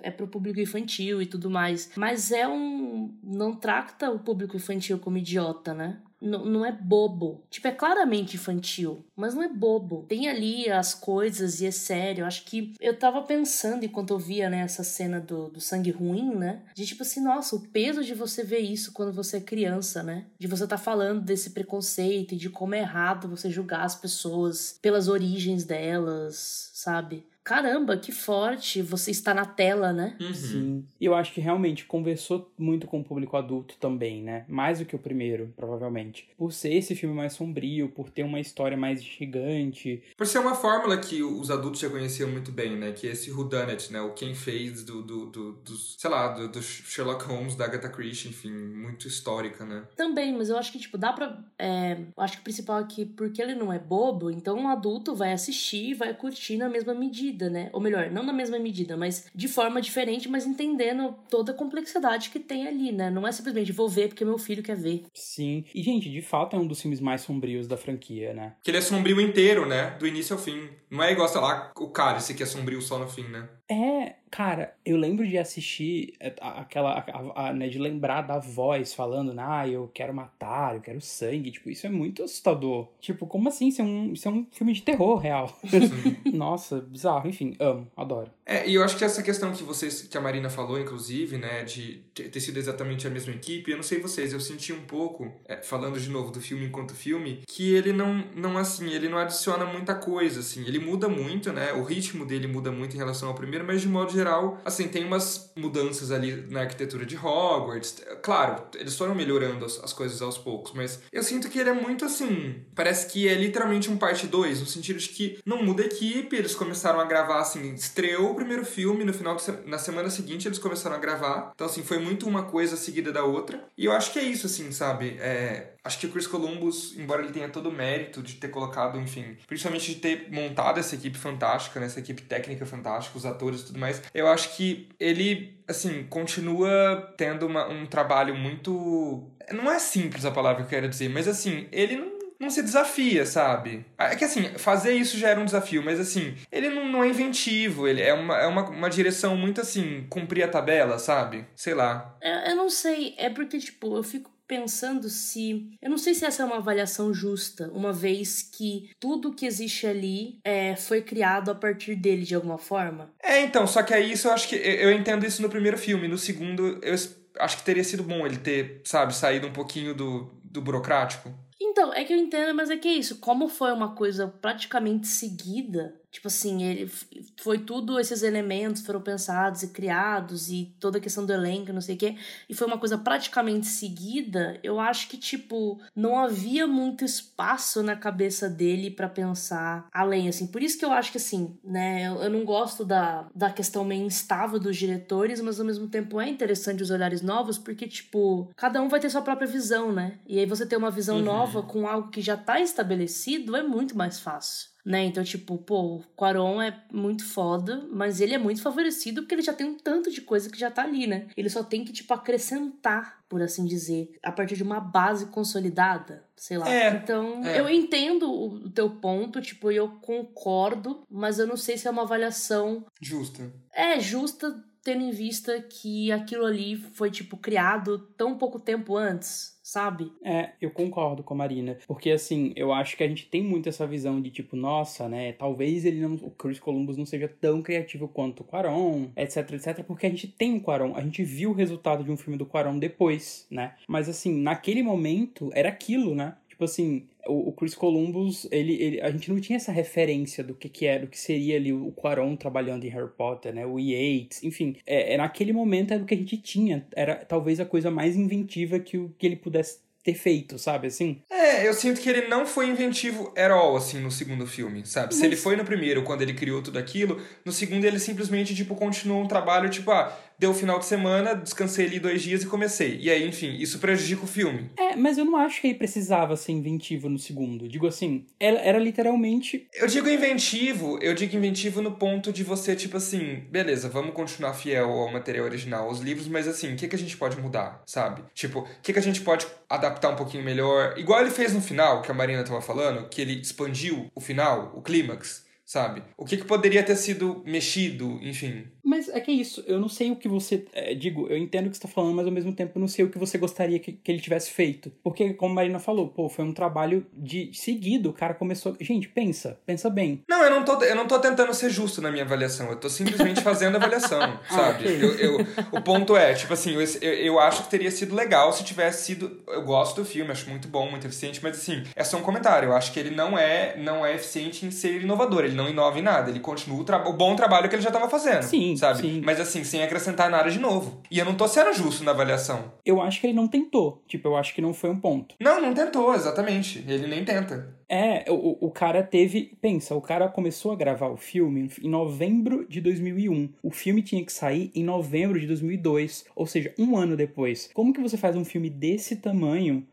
[0.00, 1.90] é pro público infantil e tudo mais.
[1.96, 3.12] Mas é um.
[3.22, 5.98] Não trata o público infantil como idiota, né?
[6.20, 7.44] Não é bobo.
[7.50, 10.04] Tipo, é claramente infantil, mas não é bobo.
[10.08, 12.24] Tem ali as coisas e é sério.
[12.24, 16.34] Acho que eu tava pensando enquanto eu via, né, essa cena do, do sangue ruim,
[16.34, 16.62] né?
[16.74, 20.26] De tipo assim, nossa, o peso de você ver isso quando você é criança, né?
[20.38, 24.78] De você tá falando desse preconceito e de como é errado você julgar as pessoas
[24.80, 27.26] pelas origens delas, sabe?
[27.46, 30.16] Caramba, que forte, você está na tela, né?
[30.20, 30.34] Uhum.
[30.34, 30.84] Sim.
[31.00, 34.44] E eu acho que realmente conversou muito com o público adulto também, né?
[34.48, 36.28] Mais do que o primeiro, provavelmente.
[36.36, 40.02] Por ser esse filme mais sombrio, por ter uma história mais gigante.
[40.16, 42.90] Por ser uma fórmula que os adultos já conheciam muito bem, né?
[42.90, 44.00] Que é esse whodunit, né?
[44.00, 47.88] O quem fez do, do, do, do sei lá, do, do, Sherlock Holmes, da Agatha
[47.88, 49.84] Christie, enfim, muito histórica, né?
[49.94, 51.44] Também, mas eu acho que, tipo, dá pra...
[51.56, 54.66] É, eu acho que o principal é que, porque ele não é bobo, então um
[54.66, 57.68] adulto vai assistir e vai curtir na mesma medida medida, né?
[57.72, 62.30] Ou melhor, não na mesma medida, mas de forma diferente, mas entendendo toda a complexidade
[62.30, 63.10] que tem ali, né?
[63.10, 65.04] Não é simplesmente vou ver porque meu filho quer ver.
[65.14, 65.64] Sim.
[65.74, 68.54] E, gente, de fato é um dos filmes mais sombrios da franquia, né?
[68.62, 69.96] Que ele é sombrio inteiro, né?
[69.98, 70.68] Do início ao fim.
[70.90, 73.48] Não é igual, sei lá, o Cálice que é sombrio só no fim, né?
[73.68, 78.94] É, cara, eu lembro de assistir é, aquela, a, a, né, de lembrar da voz
[78.94, 82.88] falando, ah, eu quero matar, eu quero sangue, tipo, isso é muito assustador.
[83.00, 83.68] Tipo, como assim?
[83.68, 85.58] Isso é um, isso é um filme de terror real.
[86.32, 88.30] Nossa, bizarro, enfim, amo, adoro.
[88.46, 91.64] É, e eu acho que essa questão que vocês, que a Marina falou, inclusive, né,
[91.64, 95.34] de ter sido exatamente a mesma equipe, eu não sei vocês, eu senti um pouco,
[95.46, 99.18] é, falando de novo do filme enquanto filme, que ele não, não assim, ele não
[99.18, 103.28] adiciona muita coisa, assim, ele muda muito, né, o ritmo dele muda muito em relação
[103.28, 108.00] ao primeiro, mas de modo geral, assim, tem umas mudanças ali na arquitetura de Hogwarts,
[108.22, 111.74] claro, eles foram melhorando as, as coisas aos poucos, mas eu sinto que ele é
[111.74, 115.82] muito assim, parece que é literalmente um parte 2, no sentido de que não muda
[115.82, 120.10] a equipe, eles começaram a gravar, assim, estreou primeiro filme, no final, de, na semana
[120.10, 121.52] seguinte eles começaram a gravar.
[121.54, 123.64] Então, assim, foi muito uma coisa seguida da outra.
[123.76, 125.16] E eu acho que é isso, assim, sabe?
[125.18, 128.98] É, acho que o Chris Columbus, embora ele tenha todo o mérito de ter colocado,
[129.00, 131.86] enfim, principalmente de ter montado essa equipe fantástica, né?
[131.86, 137.14] essa equipe técnica fantástica, os atores e tudo mais, eu acho que ele, assim, continua
[137.16, 139.30] tendo uma, um trabalho muito.
[139.52, 142.62] Não é simples a palavra que eu quero dizer, mas assim, ele não não se
[142.62, 143.84] desafia, sabe?
[143.98, 147.08] É que assim, fazer isso já era um desafio, mas assim, ele não, não é
[147.08, 151.46] inventivo, ele é uma, é uma, uma direção muito assim, cumprir a tabela, sabe?
[151.54, 152.16] Sei lá.
[152.20, 155.70] Eu, eu não sei, é porque, tipo, eu fico pensando se.
[155.82, 159.86] Eu não sei se essa é uma avaliação justa, uma vez que tudo que existe
[159.86, 163.10] ali é, foi criado a partir dele de alguma forma.
[163.22, 164.56] É, então, só que aí isso eu acho que.
[164.56, 166.08] Eu entendo isso no primeiro filme.
[166.08, 166.94] No segundo, eu
[167.38, 171.32] acho que teria sido bom ele ter, sabe, saído um pouquinho do, do burocrático.
[171.60, 173.18] Então, é que eu entendo, mas é que é isso.
[173.18, 176.90] Como foi uma coisa praticamente seguida, Tipo assim, ele
[177.36, 181.80] foi tudo esses elementos foram pensados e criados e toda a questão do elenco, não
[181.82, 182.16] sei o quê,
[182.48, 184.58] e foi uma coisa praticamente seguida.
[184.62, 190.46] Eu acho que tipo não havia muito espaço na cabeça dele para pensar além assim.
[190.46, 193.84] Por isso que eu acho que assim, né, eu, eu não gosto da, da questão
[193.84, 198.50] meio instável dos diretores, mas ao mesmo tempo é interessante os olhares novos, porque tipo,
[198.56, 200.18] cada um vai ter sua própria visão, né?
[200.26, 201.24] E aí você ter uma visão uhum.
[201.24, 205.04] nova com algo que já tá estabelecido é muito mais fácil né?
[205.04, 209.42] Então, tipo, pô, o Quaron é muito foda, mas ele é muito favorecido porque ele
[209.42, 211.26] já tem um tanto de coisa que já tá ali, né?
[211.36, 216.24] Ele só tem que, tipo, acrescentar, por assim dizer, a partir de uma base consolidada,
[216.36, 216.70] sei lá.
[216.70, 217.58] É, então, é.
[217.58, 222.02] eu entendo o teu ponto, tipo, eu concordo, mas eu não sei se é uma
[222.02, 223.52] avaliação justa.
[223.74, 229.55] É, justa tendo em vista que aquilo ali foi, tipo, criado tão pouco tempo antes,
[229.66, 230.12] sabe?
[230.22, 231.76] É, eu concordo com a Marina.
[231.88, 235.32] Porque, assim, eu acho que a gente tem muito essa visão de, tipo, nossa, né,
[235.32, 239.84] talvez ele não, o Chris Columbus não seja tão criativo quanto o Quaron, etc, etc,
[239.84, 242.46] porque a gente tem o Quaron, a gente viu o resultado de um filme do
[242.46, 243.74] Quaron depois, né?
[243.88, 246.36] Mas, assim, naquele momento, era aquilo, né?
[246.56, 250.70] Tipo assim, o, Chris Columbus, ele, ele, a gente não tinha essa referência do que,
[250.70, 253.66] que era, do que seria ali o Quaron trabalhando em Harry Potter, né?
[253.66, 254.74] O Yates, enfim.
[254.86, 256.86] É, é, naquele momento era o que a gente tinha.
[256.96, 261.20] Era talvez a coisa mais inventiva que, o, que ele pudesse ter feito, sabe, assim?
[261.28, 265.08] É, eu sinto que ele não foi inventivo at all, assim, no segundo filme, sabe?
[265.08, 265.16] Mas...
[265.16, 268.76] Se ele foi no primeiro, quando ele criou tudo aquilo, no segundo ele simplesmente, tipo,
[268.76, 272.46] continuou um trabalho, tipo, ah, deu o final de semana, descansei ali dois dias e
[272.46, 272.98] comecei.
[273.00, 274.70] E aí, enfim, isso prejudica o filme.
[274.78, 277.68] É, mas eu não acho que ele precisava ser inventivo no segundo.
[277.68, 279.66] Digo assim, era, era literalmente.
[279.74, 284.54] Eu digo inventivo, eu digo inventivo no ponto de você, tipo assim, beleza, vamos continuar
[284.54, 287.82] fiel ao material original, aos livros, mas assim, o que, que a gente pode mudar,
[287.86, 288.22] sabe?
[288.34, 290.94] Tipo, o que, que a gente pode adaptar um pouquinho melhor?
[290.98, 294.72] Igual ele fez no final, que a Marina tava falando, que ele expandiu o final,
[294.74, 296.00] o clímax sabe?
[296.16, 298.68] O que, que poderia ter sido mexido, enfim.
[298.86, 300.64] Mas é que é isso, eu não sei o que você.
[300.72, 302.86] É, digo, eu entendo o que você tá falando, mas ao mesmo tempo eu não
[302.86, 304.92] sei o que você gostaria que, que ele tivesse feito.
[305.02, 308.76] Porque, como a Marina falou, pô, foi um trabalho de seguido, o cara começou.
[308.80, 310.22] Gente, pensa, pensa bem.
[310.28, 312.88] Não, eu não tô, eu não tô tentando ser justo na minha avaliação, eu tô
[312.88, 314.84] simplesmente fazendo a avaliação, ah, sabe?
[314.84, 315.02] okay.
[315.02, 318.52] eu, eu, o ponto é, tipo assim, eu, eu, eu acho que teria sido legal
[318.52, 319.42] se tivesse sido.
[319.48, 322.68] Eu gosto do filme, acho muito bom, muito eficiente, mas assim, é só um comentário.
[322.68, 325.44] Eu acho que ele não é, não é eficiente em ser inovador.
[325.44, 328.08] Ele não inova em nada, ele continua o, o bom trabalho que ele já estava
[328.08, 328.42] fazendo.
[328.42, 329.00] Sim, sabe?
[329.00, 329.22] Sim.
[329.24, 331.02] Mas assim, sem acrescentar nada de novo.
[331.10, 332.72] E eu não tô sendo justo na avaliação.
[332.84, 334.02] Eu acho que ele não tentou.
[334.06, 335.34] Tipo, eu acho que não foi um ponto.
[335.40, 336.84] Não, não tentou, exatamente.
[336.86, 337.74] Ele nem tenta.
[337.88, 339.56] É, o, o cara teve.
[339.60, 343.50] Pensa, o cara começou a gravar o filme em novembro de 2001.
[343.62, 347.70] O filme tinha que sair em novembro de 2002, ou seja, um ano depois.
[347.72, 349.86] Como que você faz um filme desse tamanho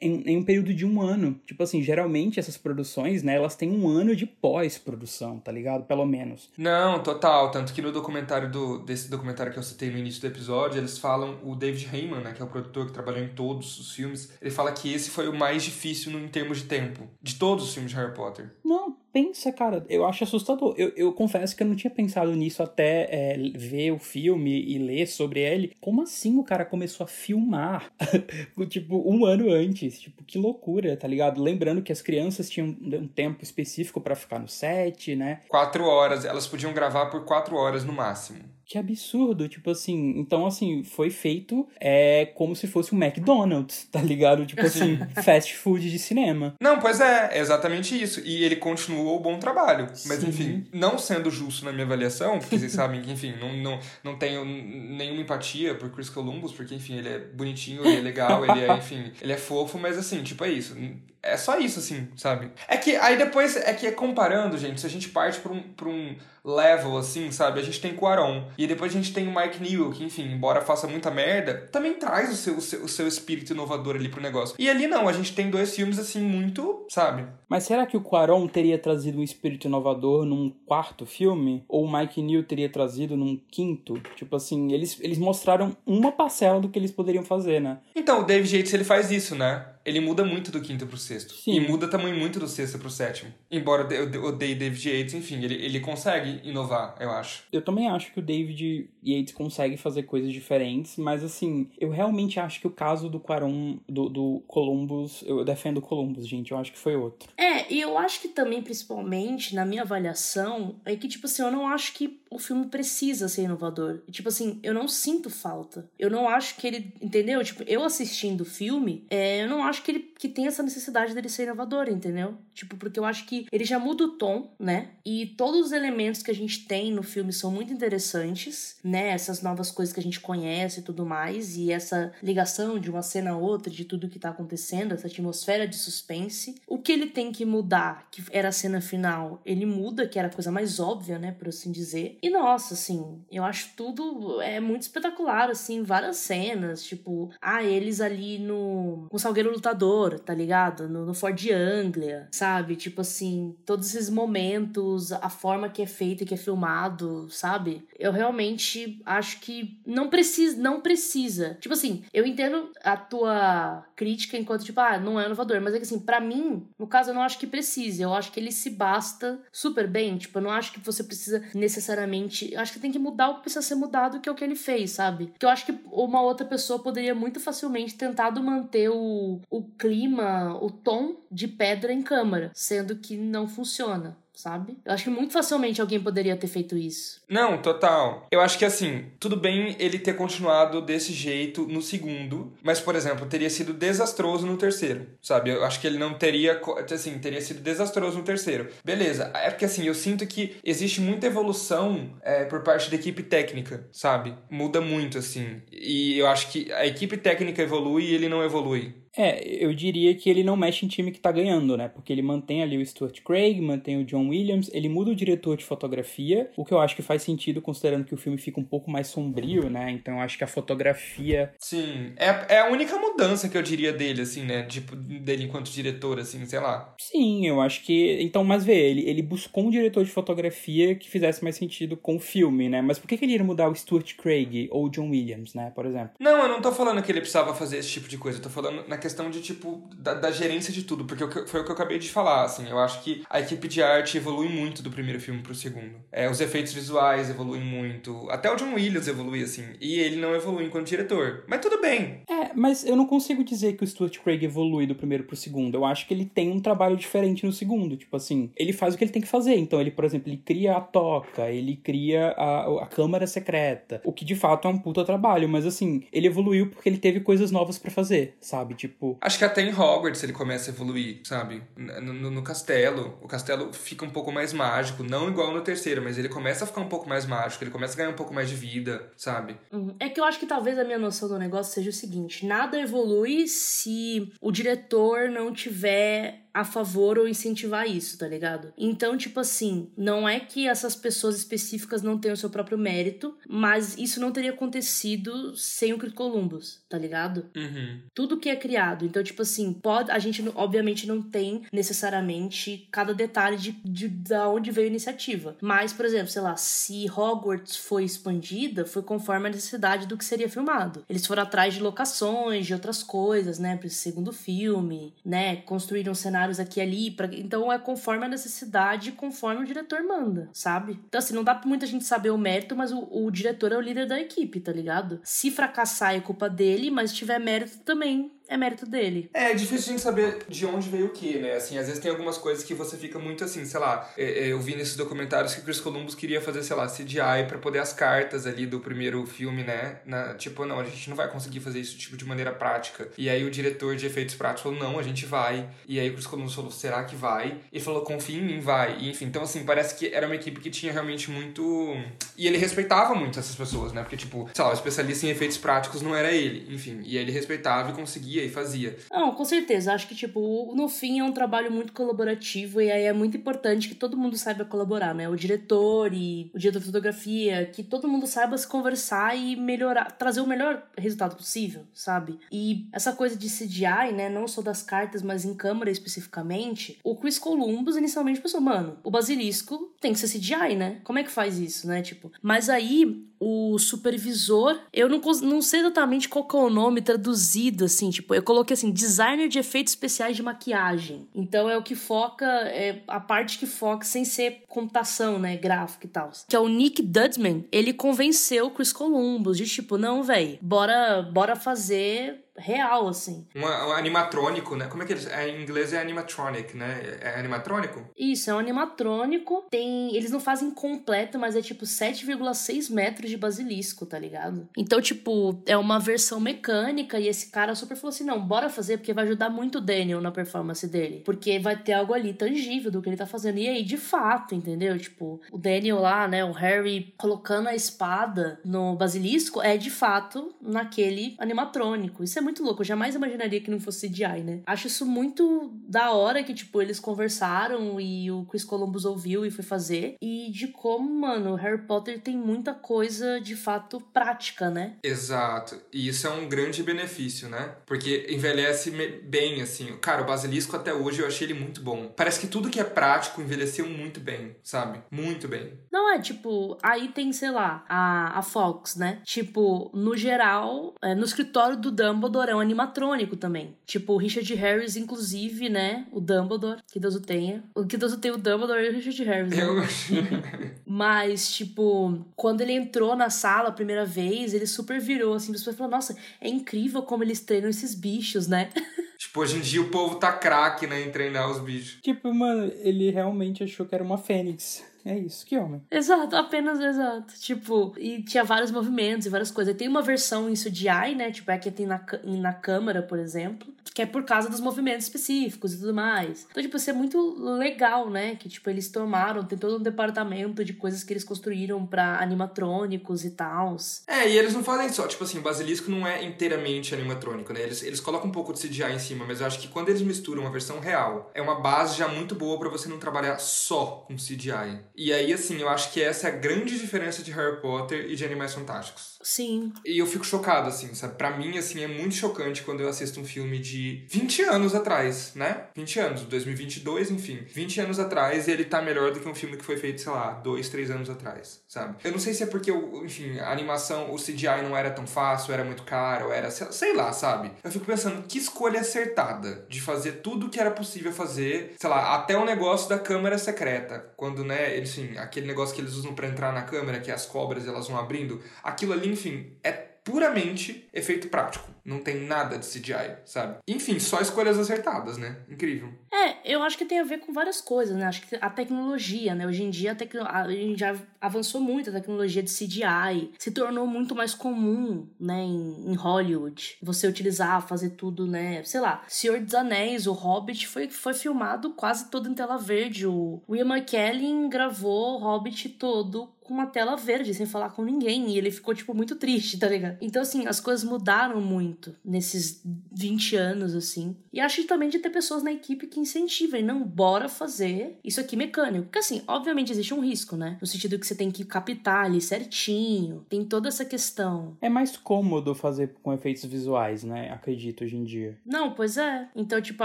[0.00, 1.40] em, em um período de um ano?
[1.46, 5.84] Tipo assim, geralmente essas produções, né, elas têm um ano de pós-produção, tá ligado?
[5.84, 6.50] Pelo menos.
[6.56, 7.50] Não, total.
[7.50, 10.98] Tanto que no documentário do, desse documentário que eu citei no início do episódio, eles
[10.98, 14.32] falam, o David Heyman, né, que é o produtor que trabalhou em todos os filmes,
[14.40, 17.72] ele fala que esse foi o mais difícil em termos de tempo, de todos os
[17.72, 18.50] filmes de Harry Potter.
[18.62, 20.74] Não, pensa, cara, eu acho assustador.
[20.76, 24.78] Eu, eu confesso que eu não tinha pensado nisso até é, ver o filme e
[24.78, 25.74] ler sobre ele.
[25.80, 27.90] Como assim o cara começou a filmar,
[28.68, 29.98] tipo, um ano antes?
[29.98, 31.42] Tipo, que loucura, tá ligado?
[31.42, 35.40] Lembrando que as crianças tinham um tempo específico para ficar no set, né?
[35.48, 38.59] Quatro horas, elas podiam gravar por quatro horas no máximo.
[38.70, 40.14] Que absurdo, tipo assim.
[40.16, 44.46] Então, assim, foi feito é como se fosse um McDonald's, tá ligado?
[44.46, 46.54] Tipo assim, fast food de cinema.
[46.62, 48.20] Não, pois é, é exatamente isso.
[48.20, 49.88] E ele continuou o bom trabalho.
[49.88, 50.28] Mas, Sim.
[50.28, 54.16] enfim, não sendo justo na minha avaliação, porque vocês sabem que, enfim, não, não, não
[54.16, 58.66] tenho nenhuma empatia por Chris Columbus, porque, enfim, ele é bonitinho, ele é legal, ele
[58.66, 60.76] é, enfim, ele é fofo, mas, assim, tipo, é isso.
[61.22, 62.50] É só isso, assim, sabe?
[62.66, 65.88] É que aí depois, é que comparando, gente, se a gente parte pra um, pra
[65.88, 67.60] um level, assim, sabe?
[67.60, 68.44] A gente tem Quaron.
[68.56, 71.94] E depois a gente tem o Mike Newell, que, enfim, embora faça muita merda, também
[71.94, 74.56] traz o seu, o seu, o seu espírito inovador ali pro negócio.
[74.58, 77.26] E ali não, a gente tem dois filmes, assim, muito, sabe?
[77.48, 81.64] Mas será que o Quaron teria trazido um espírito inovador num quarto filme?
[81.68, 84.00] Ou o Mike Newell teria trazido num quinto?
[84.16, 87.78] Tipo assim, eles, eles mostraram uma parcela do que eles poderiam fazer, né?
[87.94, 89.66] Então, o David Yates, ele faz isso, né?
[89.90, 91.34] Ele muda muito do quinto pro sexto.
[91.34, 91.52] Sim.
[91.52, 93.32] E muda também muito do sexto pro sétimo.
[93.50, 97.44] Embora eu odeie David Yates, enfim, ele, ele consegue inovar, eu acho.
[97.52, 102.38] Eu também acho que o David Yates consegue fazer coisas diferentes, mas assim, eu realmente
[102.38, 106.58] acho que o caso do Quaron, do, do Columbus, eu defendo o Columbus, gente, eu
[106.58, 107.28] acho que foi outro.
[107.36, 111.50] É, e eu acho que também, principalmente, na minha avaliação, é que, tipo assim, eu
[111.50, 114.02] não acho que o filme precisa ser inovador.
[114.10, 115.90] Tipo assim, eu não sinto falta.
[115.98, 117.42] Eu não acho que ele, entendeu?
[117.42, 121.14] Tipo, eu assistindo o filme, é, eu não acho que ele que tem essa necessidade
[121.14, 122.36] dele ser inovador, entendeu?
[122.52, 124.90] Tipo, porque eu acho que ele já muda o tom, né?
[125.02, 129.08] E todos os elementos que a gente tem no filme são muito interessantes, né?
[129.08, 133.00] Essas novas coisas que a gente conhece e tudo mais, e essa ligação de uma
[133.00, 136.60] cena a outra, de tudo que tá acontecendo, essa atmosfera de suspense.
[136.66, 140.28] O que ele tem que mudar, que era a cena final, ele muda, que era
[140.28, 142.18] a coisa mais óbvia, né, por assim dizer.
[142.22, 148.02] E nossa, assim, eu acho tudo é muito espetacular, assim, várias cenas, tipo, ah, eles
[148.02, 150.88] ali no, no Salgueiro Lutador, tá ligado?
[150.88, 152.74] No, no Ford Anglia, sabe?
[152.74, 157.86] Tipo assim, todos esses momentos, a forma que é feito e que é filmado, sabe?
[157.98, 161.58] Eu realmente acho que não precisa, não precisa.
[161.60, 165.76] Tipo assim, eu entendo a tua crítica enquanto, tipo, ah, não é inovador, mas é
[165.76, 168.50] que assim, para mim, no caso, eu não acho que precise, eu acho que ele
[168.50, 172.78] se basta super bem, tipo, eu não acho que você precisa necessariamente, eu acho que
[172.78, 175.26] tem que mudar o que precisa ser mudado, que é o que ele fez, sabe?
[175.26, 180.56] Porque eu acho que uma outra pessoa poderia muito facilmente tentado manter o, o clima,
[180.62, 184.78] o tom de pedra em câmara, sendo que não funciona sabe?
[184.84, 187.20] Eu acho que muito facilmente alguém poderia ter feito isso.
[187.28, 188.26] Não, total.
[188.30, 192.96] Eu acho que assim, tudo bem ele ter continuado desse jeito no segundo, mas, por
[192.96, 195.50] exemplo, teria sido desastroso no terceiro, sabe?
[195.50, 196.60] Eu acho que ele não teria,
[196.90, 198.68] assim, teria sido desastroso no terceiro.
[198.84, 203.22] Beleza, é porque assim, eu sinto que existe muita evolução é, por parte da equipe
[203.22, 204.34] técnica, sabe?
[204.50, 205.60] Muda muito, assim.
[205.70, 208.94] E eu acho que a equipe técnica evolui e ele não evolui.
[209.16, 211.88] É, eu diria que ele não mexe em time que tá ganhando, né?
[211.88, 215.56] Porque ele mantém ali o Stuart Craig, mantém o John Williams, ele muda o diretor
[215.56, 218.64] de fotografia, o que eu acho que faz sentido considerando que o filme fica um
[218.64, 219.90] pouco mais sombrio, né?
[219.90, 221.52] Então eu acho que a fotografia.
[221.58, 224.62] Sim, é, é a única mudança que eu diria dele, assim, né?
[224.64, 226.94] Tipo, dele enquanto diretor, assim, sei lá.
[226.98, 228.18] Sim, eu acho que.
[228.20, 232.16] Então, mas vê, ele, ele buscou um diretor de fotografia que fizesse mais sentido com
[232.16, 232.80] o filme, né?
[232.80, 235.72] Mas por que, que ele ia mudar o Stuart Craig ou o John Williams, né?
[235.74, 236.12] Por exemplo?
[236.20, 238.50] Não, eu não tô falando que ele precisava fazer esse tipo de coisa, eu tô
[238.50, 241.74] falando na questão de, tipo, da, da gerência de tudo, porque foi o que eu
[241.74, 245.20] acabei de falar, assim, eu acho que a equipe de arte evolui muito do primeiro
[245.20, 245.96] filme pro segundo.
[246.12, 250.34] É, os efeitos visuais evoluem muito, até o John Williams evolui, assim, e ele não
[250.34, 251.44] evolui enquanto diretor.
[251.48, 252.22] Mas tudo bem.
[252.28, 255.74] É, mas eu não consigo dizer que o Stuart Craig evolui do primeiro pro segundo,
[255.74, 258.98] eu acho que ele tem um trabalho diferente no segundo, tipo assim, ele faz o
[258.98, 262.28] que ele tem que fazer, então ele, por exemplo, ele cria a toca, ele cria
[262.36, 266.26] a, a câmara secreta, o que de fato é um puta trabalho, mas assim, ele
[266.26, 268.74] evoluiu porque ele teve coisas novas para fazer, sabe?
[268.74, 268.89] Tipo,
[269.20, 271.62] Acho que até em Hogwarts ele começa a evoluir, sabe?
[271.76, 273.18] No, no, no, castelo.
[273.22, 275.02] O castelo fica um pouco mais mágico.
[275.02, 277.64] Não igual no terceiro, mas ele começa a ficar um pouco mais mágico.
[277.64, 279.56] Ele começa a ganhar um pouco mais de vida, sabe?
[279.72, 279.94] Uhum.
[279.98, 282.80] É que eu acho que talvez a minha noção do negócio seja o seguinte: nada
[282.80, 288.72] evolui se o diretor não tiver a favor ou incentivar isso, tá ligado?
[288.76, 293.36] Então, tipo assim, não é que essas pessoas específicas não tenham o seu próprio mérito,
[293.48, 297.46] mas isso não teria acontecido sem o Chris Columbus, tá ligado?
[297.56, 298.00] Uhum.
[298.14, 299.04] Tudo que é criado.
[299.04, 304.48] Então, tipo assim, pode, a gente obviamente não tem necessariamente cada detalhe de, de da
[304.48, 305.56] onde veio a iniciativa.
[305.60, 310.24] Mas, por exemplo, sei lá, se Hogwarts foi expandida, foi conforme a necessidade do que
[310.24, 311.04] seria filmado.
[311.08, 316.14] Eles foram atrás de locações, de outras coisas, né, para esse segundo filme, né, construíram
[316.14, 317.26] cenários aqui e ali, pra...
[317.32, 320.98] então é conforme a necessidade, conforme o diretor manda, sabe?
[321.08, 323.76] Então assim, não dá pra muita gente saber o mérito, mas o, o diretor é
[323.76, 325.20] o líder da equipe, tá ligado?
[325.22, 329.30] Se fracassar é culpa dele, mas tiver mérito também é mérito dele.
[329.32, 331.54] É, é difícil a gente saber de onde veio o que, né?
[331.54, 334.10] Assim, às vezes tem algumas coisas que você fica muito assim, sei lá.
[334.18, 337.46] É, é, eu vi nesses documentários que o Chris Columbus queria fazer, sei lá, CGI
[337.46, 340.00] para poder as cartas ali do primeiro filme, né?
[340.04, 343.08] Na, tipo, não, a gente não vai conseguir fazer isso tipo de maneira prática.
[343.16, 345.68] E aí o diretor de efeitos práticos falou, não, a gente vai.
[345.86, 347.58] E aí o Chris Columbus falou, será que vai?
[347.72, 348.98] E falou, confia em mim, vai.
[348.98, 351.94] E, enfim, então assim, parece que era uma equipe que tinha realmente muito.
[352.36, 354.02] E ele respeitava muito essas pessoas, né?
[354.02, 356.74] Porque, tipo, sei lá, o especialista em efeitos práticos não era ele.
[356.74, 358.96] Enfim, e ele respeitava e conseguia e fazia.
[359.10, 359.92] Não, com certeza.
[359.92, 363.88] Acho que, tipo, no fim é um trabalho muito colaborativo e aí é muito importante
[363.88, 365.28] que todo mundo saiba colaborar, né?
[365.28, 370.12] O diretor e o diretor de fotografia, que todo mundo saiba se conversar e melhorar,
[370.12, 372.38] trazer o melhor resultado possível, sabe?
[372.50, 374.28] E essa coisa de CGI, né?
[374.28, 379.10] Não só das cartas, mas em câmera especificamente, o Chris Columbus inicialmente pensou, mano, o
[379.10, 381.00] basilisco tem que ser CGI, né?
[381.04, 382.02] Como é que faz isso, né?
[382.02, 387.86] Tipo, mas aí o supervisor, eu não, não sei exatamente qual é o nome traduzido,
[387.86, 391.26] assim, tipo, eu coloquei assim, designer de efeitos especiais de maquiagem.
[391.34, 396.04] Então é o que foca, é a parte que foca sem ser computação, né, gráfico
[396.04, 396.30] e tal.
[396.46, 401.22] Que é o Nick Dudman, ele convenceu o Chris Columbus de tipo, não, velho, bora,
[401.22, 403.46] bora fazer real, assim.
[403.54, 404.86] Uma, um animatrônico, né?
[404.86, 405.26] Como é que eles.
[405.26, 407.18] É, em inglês é animatronic, né?
[407.20, 408.04] É animatrônico?
[408.16, 409.64] Isso, é um animatrônico.
[409.70, 410.14] Tem.
[410.14, 414.68] Eles não fazem completo, mas é tipo 7,6 metros de basilisco, tá ligado?
[414.76, 418.98] Então, tipo, é uma versão mecânica e esse cara super falou assim: não, bora fazer,
[418.98, 421.22] porque vai ajudar muito o Daniel na performance dele.
[421.24, 423.58] Porque vai ter algo ali tangível do que ele tá fazendo.
[423.58, 424.98] E aí, de fato, entendeu?
[424.98, 426.44] Tipo, o Daniel lá, né?
[426.44, 432.24] O Harry colocando a espada no basilisco é de fato naquele animatrônico.
[432.24, 432.82] Isso é muito muito louco.
[432.82, 434.60] Eu jamais imaginaria que não fosse CGI, né?
[434.66, 439.50] Acho isso muito da hora que, tipo, eles conversaram e o Chris Columbus ouviu e
[439.50, 440.16] foi fazer.
[440.20, 444.96] E de como, mano, Harry Potter tem muita coisa de fato prática, né?
[445.02, 445.80] Exato.
[445.92, 447.76] E isso é um grande benefício, né?
[447.86, 448.90] Porque envelhece
[449.24, 449.96] bem, assim.
[450.00, 452.12] Cara, o Basilisco até hoje eu achei ele muito bom.
[452.16, 455.00] Parece que tudo que é prático envelheceu muito bem, sabe?
[455.10, 455.78] Muito bem.
[455.92, 459.20] Não é, tipo, aí tem, sei lá, a, a Fox, né?
[459.24, 463.76] Tipo, no geral, é, no escritório do Dumbledore Dumbledore é um animatrônico também.
[463.84, 466.06] Tipo, o Richard Harris, inclusive, né?
[466.12, 467.62] O Dumbledore, que Deus o tenha.
[467.74, 469.56] O que Deus o tenha, o Dumbledore e o Richard Harris.
[469.56, 469.62] Né?
[469.62, 469.74] Eu...
[470.86, 475.58] Mas, tipo, quando ele entrou na sala a primeira vez, ele super virou, assim, as
[475.58, 478.70] pessoas falaram, nossa, é incrível como eles treinam esses bichos, né?
[479.20, 481.98] Tipo, hoje em dia o povo tá craque, né, em treinar os bichos.
[482.00, 484.82] Tipo, mano, ele realmente achou que era uma fênix.
[485.04, 485.82] É isso, que homem.
[485.90, 487.34] Exato, apenas exato.
[487.40, 489.74] Tipo, e tinha vários movimentos e várias coisas.
[489.76, 491.30] Tem uma versão isso de AI, né?
[491.30, 495.04] Tipo, é que tem na, na câmera, por exemplo, que é por causa dos movimentos
[495.04, 496.46] específicos e tudo mais.
[496.50, 498.36] Então, tipo, isso é muito legal, né?
[498.36, 503.24] Que, tipo, eles tomaram, tem todo um departamento de coisas que eles construíram para animatrônicos
[503.24, 503.76] e tal.
[504.06, 507.62] É, e eles não fazem só, tipo assim, o Basilisco não é inteiramente animatrônico, né?
[507.62, 510.02] Eles, eles colocam um pouco de CGI em cima, mas eu acho que quando eles
[510.02, 514.04] misturam uma versão real, é uma base já muito boa para você não trabalhar só
[514.06, 514.80] com CGI.
[514.94, 518.16] E aí, assim, eu acho que essa é a grande diferença de Harry Potter e
[518.16, 519.18] de Animais Fantásticos.
[519.22, 519.72] Sim.
[519.84, 521.14] E eu fico chocado, assim, sabe?
[521.14, 525.32] Pra mim, assim, é muito chocante quando eu assisto um filme de 20 anos atrás,
[525.34, 525.64] né?
[525.76, 527.44] 20 anos, 2022, enfim.
[527.46, 530.12] 20 anos atrás e ele tá melhor do que um filme que foi feito, sei
[530.12, 531.96] lá, 2, 3 anos atrás, sabe?
[532.02, 535.52] Eu não sei se é porque, enfim, a animação, o CGI não era tão fácil,
[535.52, 537.52] era muito caro, era, sei lá, sabe?
[537.62, 541.90] Eu fico pensando, que escolha acertada de fazer tudo o que era possível fazer, sei
[541.90, 544.12] lá, até o negócio da câmera secreta.
[544.16, 547.26] Quando, né, eles enfim, aquele negócio que eles usam para entrar na câmera, que as
[547.26, 551.69] cobras elas vão abrindo, aquilo ali, enfim, é puramente efeito prático.
[551.84, 553.58] Não tem nada de CGI, sabe?
[553.66, 555.36] Enfim, só escolhas acertadas, né?
[555.48, 555.92] Incrível.
[556.12, 558.04] É, eu acho que tem a ver com várias coisas, né?
[558.04, 559.46] Acho que a tecnologia, né?
[559.46, 560.22] Hoje em dia a, tecno...
[560.26, 563.32] a gente já avançou muito a tecnologia de CGI.
[563.38, 565.40] Se tornou muito mais comum, né?
[565.42, 566.78] Em, em Hollywood.
[566.82, 568.62] Você utilizar, fazer tudo, né?
[568.64, 573.06] Sei lá, Senhor dos Anéis, o Hobbit foi, foi filmado quase todo em tela verde.
[573.06, 578.28] O William McKellen gravou o Hobbit todo com uma tela verde, sem falar com ninguém.
[578.30, 579.96] E ele ficou, tipo, muito triste, tá ligado?
[580.00, 584.16] Então, assim, as coisas mudaram muito nesses 20 anos, assim.
[584.32, 588.36] E acho também de ter pessoas na equipe que incentivem, não, bora fazer isso aqui
[588.36, 588.86] mecânico.
[588.86, 590.58] Porque, assim, obviamente existe um risco, né?
[590.60, 594.56] No sentido que você tem que captar ali certinho, tem toda essa questão.
[594.60, 597.30] É mais cômodo fazer com efeitos visuais, né?
[597.30, 598.36] Acredito, hoje em dia.
[598.44, 599.28] Não, pois é.
[599.36, 599.84] Então, tipo,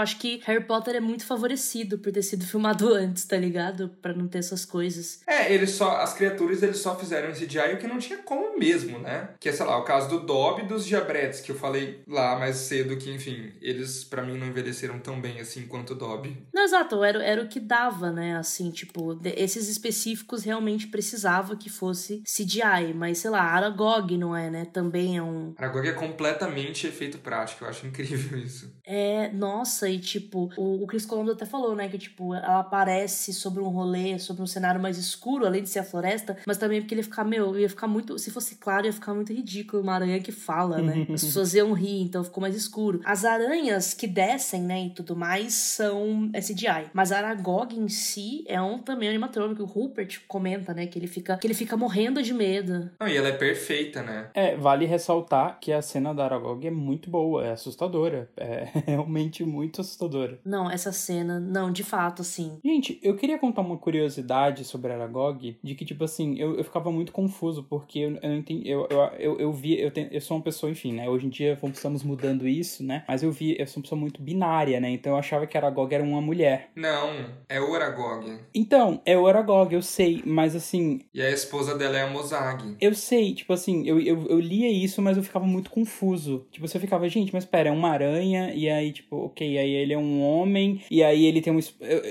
[0.00, 3.88] acho que Harry Potter é muito favorecido por ter sido filmado antes, tá ligado?
[4.02, 5.20] Para não ter essas coisas.
[5.28, 5.98] É, eles só.
[5.98, 9.30] As criaturas eles só fizeram esse CGI o que não tinha como mesmo, né?
[9.40, 12.38] Que é, sei lá, o caso do Dobby e dos Diabretes, que eu falei lá
[12.38, 16.36] mais cedo que, enfim, eles para mim não envelheceram tão bem assim quanto o Dobby.
[16.52, 18.36] Não, exato, era, era o que dava, né?
[18.36, 24.50] Assim, tipo, esses específicos realmente precisava que fosse CGI, mas sei lá, Aragog não é,
[24.50, 24.64] né?
[24.66, 25.54] Também é um.
[25.58, 28.72] Aragog é completamente efeito prático, eu acho incrível isso.
[28.84, 31.88] É, nossa, e tipo, o, o Chris Columbus até falou, né?
[31.88, 35.80] Que tipo, ela aparece sobre um rolê, sobre um cenário mais escuro, além de ser
[35.80, 38.16] a floresta, mas também porque ele ia ficar, meu, ia ficar muito.
[38.18, 41.06] Se fosse claro, ia ficar muito ridículo uma aranha que fala, né?
[41.12, 43.00] As pessoas iam rir, então ficou mais escuro.
[43.04, 46.90] As aranhas que descem, né, e tudo mais, são CGI.
[46.92, 49.62] Mas Aragog em si é um também animatrônico.
[49.62, 52.90] O Rupert comenta, né, que ele fica, que ele fica morrendo de medo.
[53.00, 54.30] Não, e ela é perfeita, né?
[54.32, 58.30] É, vale ressaltar que a cena da Aragog é muito boa, é assustadora.
[58.36, 60.38] É realmente muito assustadora.
[60.44, 62.58] Não, essa cena, não, de fato, assim.
[62.64, 66.90] Gente, eu queria contar uma curiosidade sobre Aragog, de que, tipo assim, eu, eu ficava
[66.90, 68.68] muito confuso, porque eu, eu não entendi.
[68.68, 71.08] Eu, eu, eu, eu vi, eu, tenho, eu sou uma pessoa, enfim, né?
[71.08, 73.04] Hoje em dia estamos mudando isso, né?
[73.08, 74.90] Mas eu vi, eu sou uma pessoa muito binária, né?
[74.90, 76.70] Então eu achava que Aragog era uma mulher.
[76.74, 77.12] Não,
[77.48, 78.38] é o Aragog.
[78.54, 81.00] Então, é o Aragog, eu sei, mas assim.
[81.12, 82.76] E a esposa dela é a Mozag.
[82.80, 86.46] Eu sei, tipo assim, eu, eu, eu lia isso, mas eu ficava muito confuso.
[86.50, 89.92] Tipo, você ficava, gente, mas pera, é uma aranha, e aí, tipo, ok, aí ele
[89.92, 91.60] é um homem, e aí ele tem um.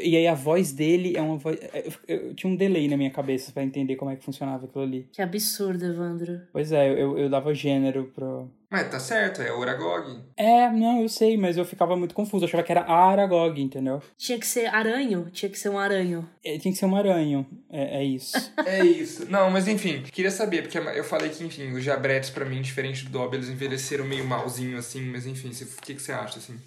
[0.04, 1.58] E aí a voz dele é uma voz.
[1.74, 4.66] Eu, eu, eu tinha um delay na minha cabeça para entender como é que funcionava
[4.66, 5.10] aquilo ali.
[5.12, 6.42] Que absurdo, Evandro.
[6.52, 10.22] Pois é, eu, eu dava gênero pro, mas tá certo, é Aragog.
[10.36, 12.44] É, não, eu sei, mas eu ficava muito confuso.
[12.44, 14.02] Eu achava que era Aragog, entendeu?
[14.18, 15.30] Tinha que ser aranho?
[15.32, 16.28] Tinha que ser um aranho.
[16.44, 17.46] É, tinha que ser um aranho.
[17.70, 18.36] É, é isso.
[18.66, 19.32] é isso.
[19.32, 23.06] Não, mas enfim, queria saber, porque eu falei que, enfim, os jabretes, pra mim, diferente
[23.06, 26.60] do Dobby, eles envelheceram meio malzinho, assim, mas enfim, o que, que você acha, assim?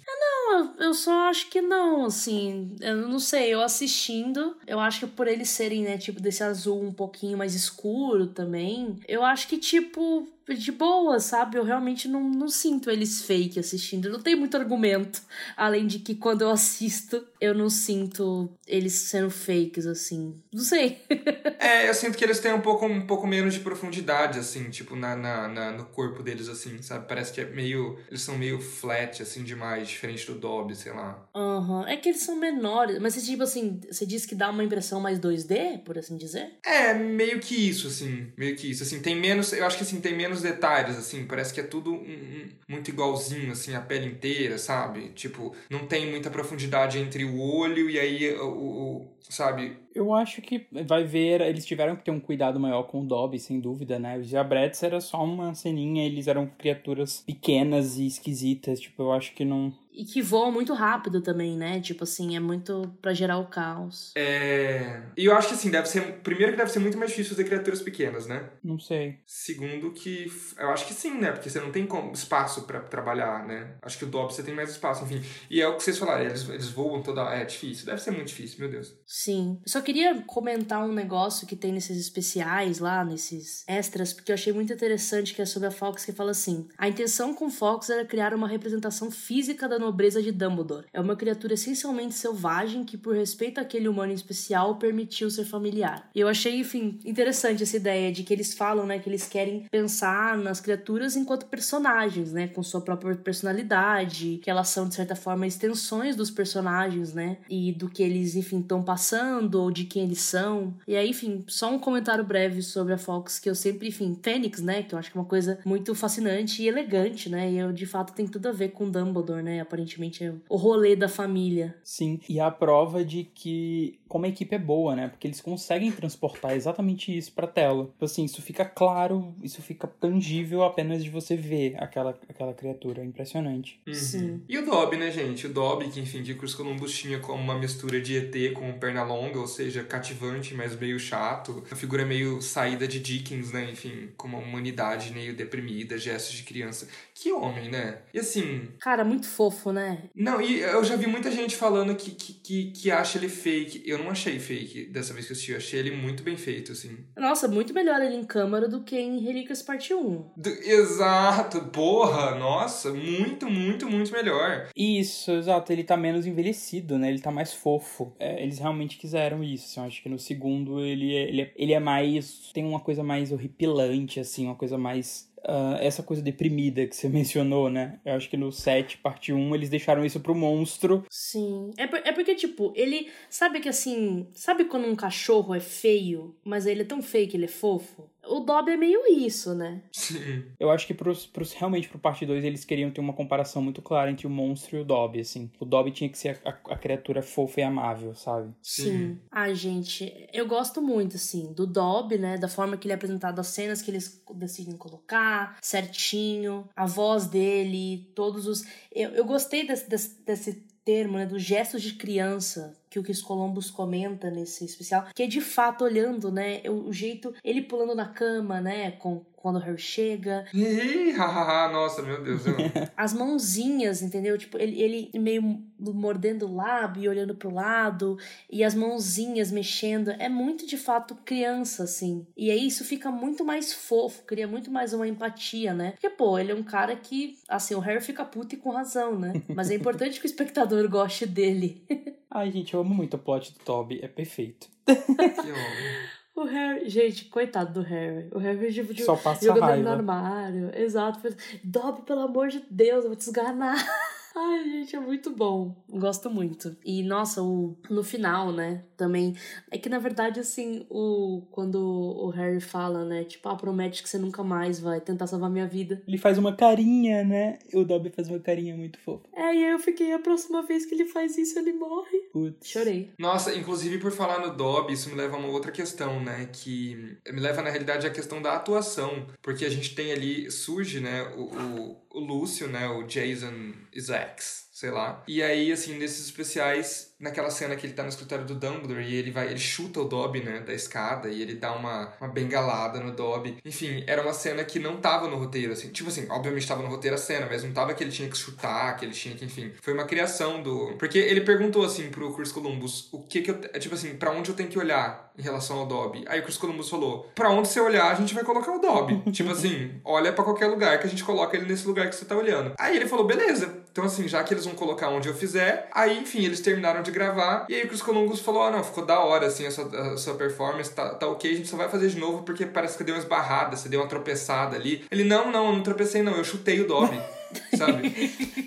[0.79, 2.75] Eu só acho que não, assim.
[2.79, 6.81] Eu não sei, eu assistindo, eu acho que por eles serem, né, tipo, desse azul
[6.81, 11.57] um pouquinho mais escuro também, eu acho que, tipo, de boa, sabe?
[11.57, 14.09] Eu realmente não, não sinto eles fake assistindo.
[14.09, 15.21] Não tem muito argumento.
[15.55, 20.41] Além de que quando eu assisto, eu não sinto eles sendo fakes, assim.
[20.53, 20.99] Não sei.
[21.59, 24.95] é, eu sinto que eles têm um pouco, um pouco menos de profundidade, assim, tipo,
[24.95, 27.07] na, na, na, no corpo deles, assim, sabe?
[27.07, 27.97] Parece que é meio.
[28.07, 31.27] Eles são meio flat, assim, demais, diferente do Dobby, sei lá.
[31.35, 31.81] Aham.
[31.81, 31.87] Uhum.
[31.87, 32.99] É que eles são menores.
[32.99, 36.53] Mas, tipo assim, você diz que dá uma impressão mais 2D, por assim dizer?
[36.65, 38.31] É, meio que isso, assim.
[38.37, 38.83] Meio que isso.
[38.83, 39.53] Assim, tem menos.
[39.53, 42.49] Eu acho que assim, tem menos pequenos detalhes, assim, parece que é tudo um, um,
[42.67, 45.09] muito igualzinho, assim, a pele inteira, sabe?
[45.09, 49.77] Tipo, não tem muita profundidade entre o olho e aí o, o sabe?
[49.93, 53.39] Eu acho que vai ver, eles tiveram que ter um cuidado maior com o Dobby,
[53.39, 54.17] sem dúvida, né?
[54.17, 59.33] Os Diabretes era só uma ceninha, eles eram criaturas pequenas e esquisitas, tipo, eu acho
[59.33, 61.81] que não e que voam muito rápido também, né?
[61.81, 64.13] Tipo assim, é muito para gerar o caos.
[64.15, 65.01] É.
[65.17, 66.19] E eu acho que assim, deve ser.
[66.23, 68.49] Primeiro que deve ser muito mais difícil fazer criaturas pequenas, né?
[68.63, 69.19] Não sei.
[69.25, 70.31] Segundo que.
[70.57, 71.33] Eu acho que sim, né?
[71.33, 73.75] Porque você não tem espaço para trabalhar, né?
[73.81, 75.21] Acho que o Dobby você tem mais espaço, enfim.
[75.49, 77.21] E é o que vocês falaram, eles, eles voam toda.
[77.33, 77.85] É difícil.
[77.85, 78.95] Deve ser muito difícil, meu Deus.
[79.05, 79.59] Sim.
[79.65, 84.35] Eu só queria comentar um negócio que tem nesses especiais lá, nesses extras, porque eu
[84.35, 87.89] achei muito interessante que é sobre a Fox que fala assim: a intenção com Fox
[87.89, 90.85] era criar uma representação física da nobreza de Dumbledore.
[90.93, 96.09] É uma criatura essencialmente selvagem que, por respeito àquele humano especial, permitiu ser familiar.
[96.13, 99.65] E eu achei, enfim, interessante essa ideia de que eles falam, né, que eles querem
[99.71, 105.15] pensar nas criaturas enquanto personagens, né, com sua própria personalidade, que elas são, de certa
[105.15, 110.03] forma, extensões dos personagens, né, e do que eles, enfim, estão passando ou de quem
[110.03, 110.75] eles são.
[110.87, 114.61] E aí, enfim, só um comentário breve sobre a Fox que eu sempre, enfim, Fênix,
[114.61, 117.73] né, que eu acho que é uma coisa muito fascinante e elegante, né, e eu,
[117.73, 121.75] de fato, tem tudo a ver com Dumbledore, né, aparentemente é o rolê da família.
[121.83, 125.07] Sim, e a prova de que como a equipe é boa, né?
[125.07, 127.85] Porque eles conseguem transportar exatamente isso pra tela.
[127.85, 133.01] Tipo assim, isso fica claro, isso fica tangível apenas de você ver aquela, aquela criatura.
[133.01, 133.79] É impressionante.
[133.87, 133.93] Uhum.
[133.93, 134.41] Sim.
[134.49, 135.45] E o Dobby, né, gente?
[135.45, 139.03] O Dobby, que enfim, que Cruz Columbus tinha como uma mistura de ET com perna
[139.03, 141.63] longa, ou seja, cativante, mas meio chato.
[141.69, 143.69] Uma figura meio saída de Dickens, né?
[143.71, 146.87] Enfim, com uma humanidade meio deprimida, gestos de criança.
[147.13, 147.99] Que homem, né?
[148.11, 148.69] E assim.
[148.79, 150.03] Cara, muito fofo fofo, né?
[150.15, 153.83] Não, e eu já vi muita gente falando que, que, que, que acha ele fake.
[153.85, 155.51] Eu não achei fake dessa vez que eu assisti.
[155.51, 156.97] Eu achei ele muito bem feito, assim.
[157.17, 160.31] Nossa, muito melhor ele em câmara do que em Relíquias Parte 1.
[160.35, 161.61] Do, exato.
[161.65, 162.93] Porra, nossa.
[162.93, 164.69] Muito, muito, muito melhor.
[164.75, 165.71] Isso, exato.
[165.71, 167.09] Ele tá menos envelhecido, né?
[167.09, 168.15] Ele tá mais fofo.
[168.17, 169.65] É, eles realmente quiseram isso.
[169.65, 172.49] Assim, eu acho que no segundo ele é, ele, é, ele é mais...
[172.53, 174.45] Tem uma coisa mais horripilante, assim.
[174.45, 177.99] Uma coisa mais uh, essa coisa deprimida que você mencionou, né?
[178.05, 181.05] Eu acho que no 7, parte 1, eles deixaram isso pro monstro.
[181.09, 181.71] Sim.
[181.77, 183.09] É, por, é porque, tipo, ele.
[183.29, 184.27] Sabe que assim.
[184.33, 188.09] Sabe quando um cachorro é feio, mas ele é tão feio que ele é fofo?
[188.25, 189.81] O Dobby é meio isso, né?
[189.91, 190.45] Sim.
[190.59, 193.81] Eu acho que pros, pros, realmente pro parte 2 eles queriam ter uma comparação muito
[193.81, 195.49] clara entre o monstro e o Dobby, assim.
[195.59, 198.53] O Dobby tinha que ser a, a, a criatura fofa e amável, sabe?
[198.61, 198.83] Sim.
[198.83, 199.19] Sim.
[199.31, 202.37] Ai, gente, eu gosto muito, assim, do Dobby, né?
[202.37, 207.27] Da forma que ele é apresentado, as cenas que eles decidem colocar, certinho, a voz
[207.27, 208.63] dele, todos os.
[208.91, 213.21] Eu, eu gostei desse, desse, desse termo, né, dos gestos de criança que o Chris
[213.21, 218.07] Columbus comenta nesse especial, que é de fato olhando, né, o, jeito ele pulando na
[218.07, 220.45] cama, né, com quando o Harry chega.
[220.53, 222.41] Ih, hahaha, nossa, meu Deus.
[222.95, 224.37] As mãozinhas, entendeu?
[224.37, 228.17] Tipo, ele, ele meio mordendo o lábio e olhando pro lado,
[228.49, 230.09] e as mãozinhas mexendo.
[230.11, 232.27] É muito de fato criança, assim.
[232.35, 235.91] E aí isso fica muito mais fofo, cria muito mais uma empatia, né?
[235.91, 239.17] Porque, pô, ele é um cara que, assim, o Harry fica puto e com razão,
[239.17, 239.41] né?
[239.55, 241.85] Mas é importante que o espectador goste dele.
[242.31, 244.69] Ai, gente, eu amo muito o plot do Toby, é perfeito.
[244.85, 246.09] que homem.
[246.35, 248.29] O Harry, gente, coitado do Harry.
[248.31, 249.77] O Harry tipo, Só passa jogando raiva.
[249.77, 250.71] ele no armário.
[250.73, 251.19] Exato.
[251.63, 253.75] Dobby, pelo amor de Deus, eu vou te esganar.
[254.35, 255.75] Ai, gente, é muito bom.
[255.89, 256.77] Gosto muito.
[256.85, 258.85] E, nossa, o, no final, né?
[258.99, 259.33] Também.
[259.71, 263.23] É que, na verdade, assim, o quando o Harry fala, né?
[263.23, 266.03] Tipo, ah, promete que você nunca mais vai tentar salvar minha vida.
[266.05, 267.59] Ele faz uma carinha, né?
[267.73, 269.23] O Dobby faz uma carinha muito fofa.
[269.33, 272.17] É, e aí eu fiquei, a próxima vez que ele faz isso, ele morre.
[272.33, 272.67] Putz.
[272.67, 273.13] Chorei.
[273.17, 276.49] Nossa, inclusive por falar no Dobby, isso me leva a uma outra questão, né?
[276.51, 279.27] Que me leva, na realidade, à questão da atuação.
[279.41, 281.23] Porque a gente tem ali, surge, né?
[281.37, 285.23] o, o o Lúcio, né, o Jason Isaacs, sei lá.
[285.27, 289.15] E aí, assim, nesses especiais, naquela cena que ele tá no escritório do Dumbledore e
[289.15, 292.99] ele vai, ele chuta o Dobby, né, da escada e ele dá uma, uma bengalada
[292.99, 293.57] no Dobby.
[293.65, 295.89] Enfim, era uma cena que não tava no roteiro, assim.
[295.89, 298.37] Tipo assim, obviamente tava no roteiro a cena, mas não tava que ele tinha que
[298.37, 299.73] chutar, que ele tinha que, enfim.
[299.81, 300.95] Foi uma criação do...
[300.97, 303.59] Porque ele perguntou, assim, pro Chris Columbus, o que que eu...
[303.79, 306.23] Tipo assim, pra onde eu tenho que olhar em relação ao Dobby?
[306.27, 309.19] Aí o Chris Columbus falou, pra onde você olhar, a gente vai colocar o Dobby.
[309.31, 312.25] tipo assim, olha para qualquer lugar que a gente coloca ele nesse lugar que você
[312.25, 312.73] tá olhando.
[312.79, 313.83] Aí ele falou, beleza.
[313.91, 317.08] Então assim, já que eles vão colocar onde eu fizer, aí, enfim, eles terminaram de
[317.11, 320.13] gravar e aí o Chris Columbus falou: ah, não, ficou da hora, assim, a sua,
[320.13, 322.97] a sua performance, tá, tá ok, a gente só vai fazer de novo porque parece
[322.97, 325.05] que deu uma esbarrada, você deu uma tropeçada ali.
[325.11, 327.19] Ele: não, não, eu não tropecei, não, eu chutei o Dobby.
[327.77, 328.13] sabe?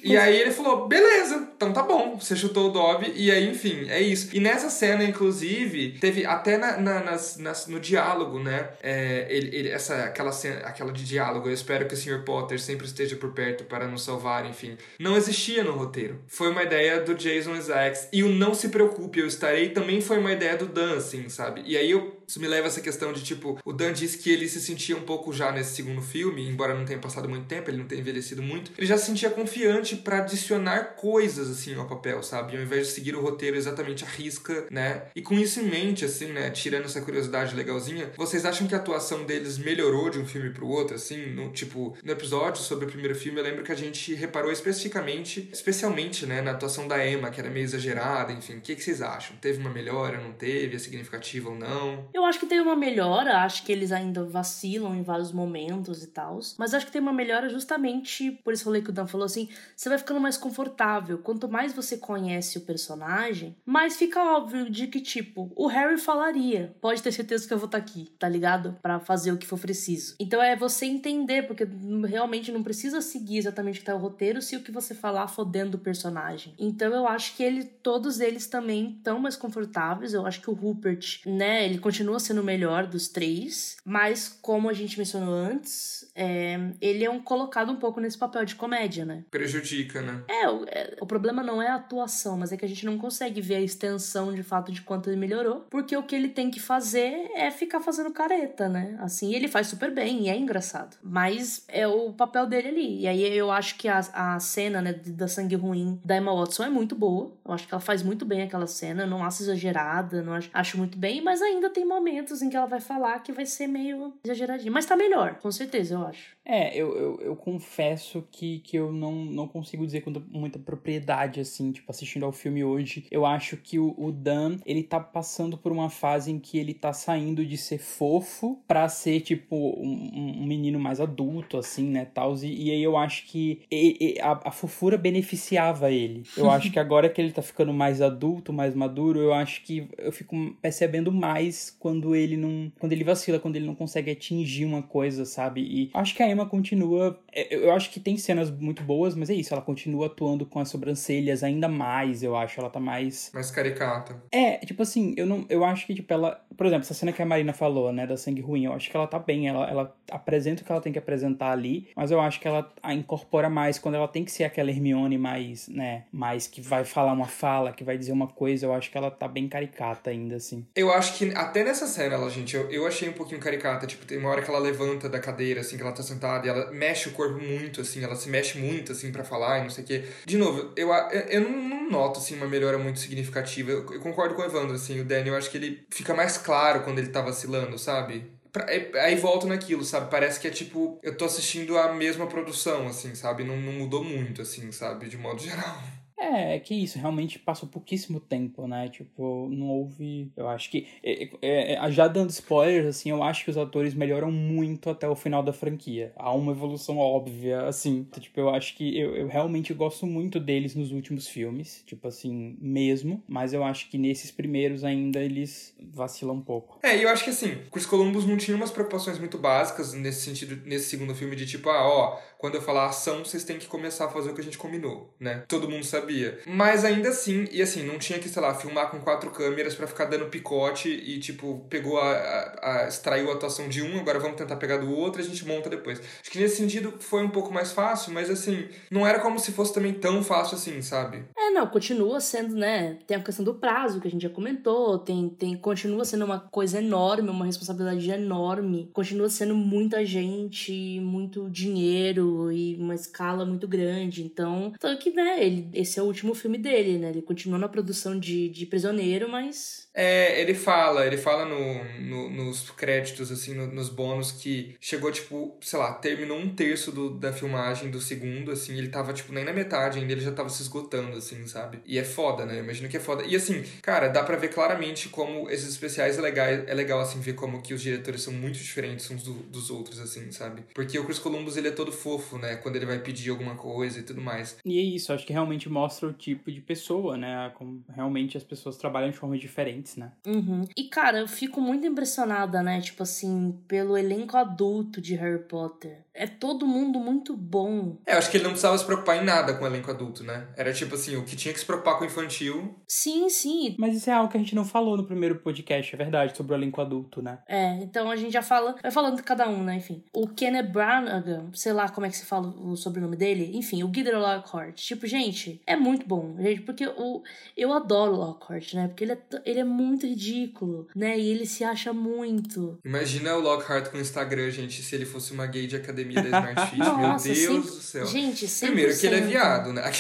[0.02, 3.88] E aí ele falou, beleza, então tá bom, você chutou o Dobby, e aí, enfim,
[3.88, 4.30] é isso.
[4.32, 8.70] E nessa cena, inclusive, teve até na, na nas, nas, no diálogo, né?
[8.82, 12.24] É, ele, ele, essa, aquela, cena, aquela de diálogo, eu espero que o Sr.
[12.24, 14.76] Potter sempre esteja por perto para nos salvar, enfim.
[14.98, 16.20] Não existia no roteiro.
[16.26, 18.08] Foi uma ideia do Jason Isaacs.
[18.12, 21.62] E o Não Se Preocupe, Eu Estarei também foi uma ideia do Dan, assim, sabe?
[21.64, 24.30] E aí eu, isso me leva a essa questão de, tipo, o Dan disse que
[24.30, 27.68] ele se sentia um pouco já nesse segundo filme, embora não tenha passado muito tempo,
[27.68, 31.86] ele não tenha envelhecido muito, ele já se sentia confiante para adicionar coisas assim ao
[31.86, 32.56] papel, sabe?
[32.56, 35.02] Ao invés de seguir o roteiro exatamente à risca, né?
[35.14, 36.48] E com isso em mente, assim, né?
[36.48, 40.66] Tirando essa curiosidade legalzinha, vocês acham que a atuação deles melhorou de um filme pro
[40.66, 41.26] outro, assim?
[41.34, 45.50] No, tipo, no episódio sobre o primeiro filme, eu lembro que a gente reparou especificamente,
[45.52, 48.54] especialmente, né, na atuação da Emma, que era meio exagerada, enfim.
[48.54, 49.36] O que, que vocês acham?
[49.36, 50.76] Teve uma melhora, não teve?
[50.76, 52.08] É significativa ou não?
[52.14, 56.08] Eu acho que teve uma melhora, acho que eles ainda vacilam em vários momentos e
[56.08, 59.24] tal, mas acho que tem uma melhora justamente por esse rolê que o Dan falou
[59.24, 61.18] assim, você vai ficando mais confortável.
[61.18, 66.74] Quanto mais você conhece o personagem, mais fica óbvio de que, tipo, o Harry falaria.
[66.80, 68.72] Pode ter certeza que eu vou estar tá aqui, tá ligado?
[68.80, 70.14] para fazer o que for preciso.
[70.18, 71.66] Então é você entender, porque
[72.06, 75.28] realmente não precisa seguir exatamente o que tá o roteiro se o que você falar
[75.28, 76.54] for dentro do personagem.
[76.58, 80.14] Então eu acho que ele, todos eles também estão mais confortáveis.
[80.14, 84.68] Eu acho que o Rupert, né, ele continua sendo o melhor dos três, mas como
[84.68, 89.04] a gente mencionou antes, é, ele é um colocado um pouco nesse papel de comédia,
[89.04, 89.24] né?
[89.30, 90.22] Prejudica, né?
[90.28, 92.98] É o, é, o problema não é a atuação, mas é que a gente não
[92.98, 96.50] consegue ver a extensão de fato de quanto ele melhorou, porque o que ele tem
[96.50, 98.96] que fazer é ficar fazendo careta, né?
[99.00, 103.00] Assim, ele faz super bem e é engraçado, mas é o papel dele ali.
[103.00, 106.64] E aí eu acho que a, a cena, né, da sangue ruim da Emma Watson
[106.64, 107.32] é muito boa.
[107.44, 110.78] Eu acho que ela faz muito bem aquela cena, não acho exagerada, não acho, acho
[110.78, 114.14] muito bem, mas ainda tem momentos em que ela vai falar que vai ser meio
[114.24, 114.72] exageradinho.
[114.72, 116.36] Mas tá melhor, com certeza, eu acho.
[116.44, 121.40] É, eu, eu, eu confesso que, que eu não, não consigo dizer com muita propriedade,
[121.40, 123.06] assim, tipo, assistindo ao filme hoje.
[123.10, 126.74] Eu acho que o, o Dan, ele tá passando por uma fase em que ele
[126.74, 132.04] tá saindo de ser fofo pra ser, tipo, um, um menino mais adulto, assim, né,
[132.04, 132.34] tal.
[132.42, 136.24] E, e aí eu acho que e, e, a, a fofura beneficiava ele.
[136.36, 139.88] Eu acho que agora que ele tá ficando mais adulto, mais maduro, eu acho que
[139.98, 142.72] eu fico percebendo mais quando ele não...
[142.80, 145.60] Quando ele vacila, quando ele não consegue atingir uma coisa, sabe?
[145.60, 147.18] E acho que a Emma continua.
[147.32, 150.58] É, eu acho que tem cenas muito boas, mas é isso, ela continua atuando com
[150.58, 152.60] as sobrancelhas ainda mais, eu acho.
[152.60, 153.30] Ela tá mais.
[153.34, 154.16] Mais caricata.
[154.30, 155.44] É, tipo assim, eu não.
[155.48, 156.40] Eu acho que, tipo, ela.
[156.56, 158.96] Por exemplo, essa cena que a Marina falou, né, da sangue ruim, eu acho que
[158.96, 159.48] ela tá bem.
[159.48, 162.70] Ela, ela apresenta o que ela tem que apresentar ali, mas eu acho que ela
[162.82, 166.84] a incorpora mais quando ela tem que ser aquela Hermione mais, né, mais que vai
[166.84, 170.10] falar uma fala, que vai dizer uma coisa, eu acho que ela tá bem caricata
[170.10, 170.66] ainda, assim.
[170.74, 173.86] Eu acho que até nessa cena, ela, gente, eu, eu achei um pouquinho caricata.
[173.86, 176.50] Tipo, tem uma hora que ela levanta da cadeira, assim, que ela tá sentada e
[176.50, 179.70] ela mexe o corpo muito, assim, ela se mexe muito, assim, para falar e não
[179.70, 180.04] sei o quê.
[180.24, 183.72] De novo, eu, eu não, noto, assim, uma melhora muito significativa.
[183.72, 186.38] Eu, eu, concordo com o Evandro, assim, o Daniel, eu acho que ele fica mais
[186.38, 188.30] claro quando ele tá vacilando, sabe?
[188.68, 190.10] É, aí volto naquilo, sabe?
[190.10, 193.44] Parece que é tipo, eu tô assistindo a mesma produção, assim, sabe?
[193.44, 195.08] Não, não mudou muito, assim, sabe?
[195.08, 195.82] De modo geral.
[196.22, 198.88] É, é que isso, realmente passou pouquíssimo tempo, né?
[198.88, 200.30] Tipo, não houve.
[200.36, 200.86] Eu acho que.
[201.02, 205.08] É, é, é, já dando spoilers, assim, eu acho que os atores melhoram muito até
[205.08, 206.12] o final da franquia.
[206.14, 208.06] Há uma evolução óbvia, assim.
[208.08, 212.06] Então, tipo, eu acho que eu, eu realmente gosto muito deles nos últimos filmes, tipo
[212.06, 213.22] assim, mesmo.
[213.26, 216.78] Mas eu acho que nesses primeiros ainda eles vacilam um pouco.
[216.84, 220.20] É, e eu acho que assim, Chris Columbus não tinha umas preocupações muito básicas nesse
[220.20, 223.68] sentido, nesse segundo filme, de tipo, ah, ó, quando eu falar ação, vocês têm que
[223.68, 225.44] começar a fazer o que a gente combinou, né?
[225.46, 226.40] Todo mundo sabia.
[226.44, 229.86] Mas ainda assim, e assim, não tinha que, sei lá, filmar com quatro câmeras para
[229.86, 234.18] ficar dando picote e, tipo, pegou a, a, a, extraiu a atuação de um, agora
[234.18, 236.00] vamos tentar pegar do outro e a gente monta depois.
[236.00, 239.52] Acho que nesse sentido foi um pouco mais fácil, mas assim, não era como se
[239.52, 241.22] fosse também tão fácil assim, sabe?
[241.38, 242.98] É, não, continua sendo, né?
[243.06, 246.40] Tem a questão do prazo que a gente já comentou, tem, tem continua sendo uma
[246.40, 253.66] coisa enorme, uma responsabilidade enorme, continua sendo muita gente, muito dinheiro e uma escala muito
[253.66, 254.22] grande.
[254.22, 257.10] Então, tanto que, né, ele, esse é o último filme dele, né?
[257.10, 262.30] Ele continua na produção de, de Prisioneiro, mas é, ele fala, ele fala no, no
[262.30, 267.10] nos créditos, assim, no, nos bônus, que chegou, tipo, sei lá, terminou um terço do,
[267.10, 270.48] da filmagem do segundo, assim, ele tava, tipo, nem na metade ainda, ele já tava
[270.48, 271.80] se esgotando, assim, sabe?
[271.84, 272.58] E é foda, né?
[272.58, 273.24] Imagino que é foda.
[273.24, 277.20] E assim, cara, dá pra ver claramente como esses especiais é legal, é legal assim,
[277.20, 280.64] ver como que os diretores são muito diferentes uns do, dos outros, assim, sabe?
[280.74, 282.56] Porque o Chris Columbus, ele é todo fofo, né?
[282.56, 284.58] Quando ele vai pedir alguma coisa e tudo mais.
[284.64, 287.50] E é isso, acho que realmente mostra o tipo de pessoa, né?
[287.54, 290.12] Como realmente as pessoas trabalham de forma diferente diferentes, né?
[290.26, 290.66] Uhum.
[290.76, 292.80] E, cara, eu fico muito impressionada, né?
[292.80, 296.04] Tipo assim, pelo elenco adulto de Harry Potter.
[296.14, 297.98] É todo mundo muito bom.
[298.06, 300.22] É, eu acho que ele não precisava se preocupar em nada com o elenco adulto,
[300.22, 300.48] né?
[300.56, 302.76] Era tipo assim, o que tinha que se preocupar com o infantil.
[302.86, 303.74] Sim, sim.
[303.78, 306.52] Mas isso é algo que a gente não falou no primeiro podcast, é verdade, sobre
[306.52, 307.38] o elenco adulto, né?
[307.48, 309.76] É, então a gente já fala, vai falando de cada um, né?
[309.76, 310.04] Enfim.
[310.12, 313.50] O Kenneth Branagh, sei lá como é que se fala o sobrenome dele.
[313.54, 314.76] Enfim, o Guido Lockhart.
[314.76, 317.22] Tipo, gente, é muito bom, gente, porque o,
[317.56, 318.88] eu adoro o Lockhart, né?
[318.88, 321.18] Porque ele é, ele é muito ridículo, né?
[321.18, 322.78] E ele se acha muito.
[322.84, 326.22] Imagina o Lockhart com o Instagram, gente, se ele fosse uma gay de academia da
[326.22, 326.78] Smart Fit.
[326.78, 327.58] Meu Deus sempre...
[327.58, 328.06] do céu.
[328.06, 328.66] Gente, 100%.
[328.66, 329.82] Primeiro que ele é viado, né?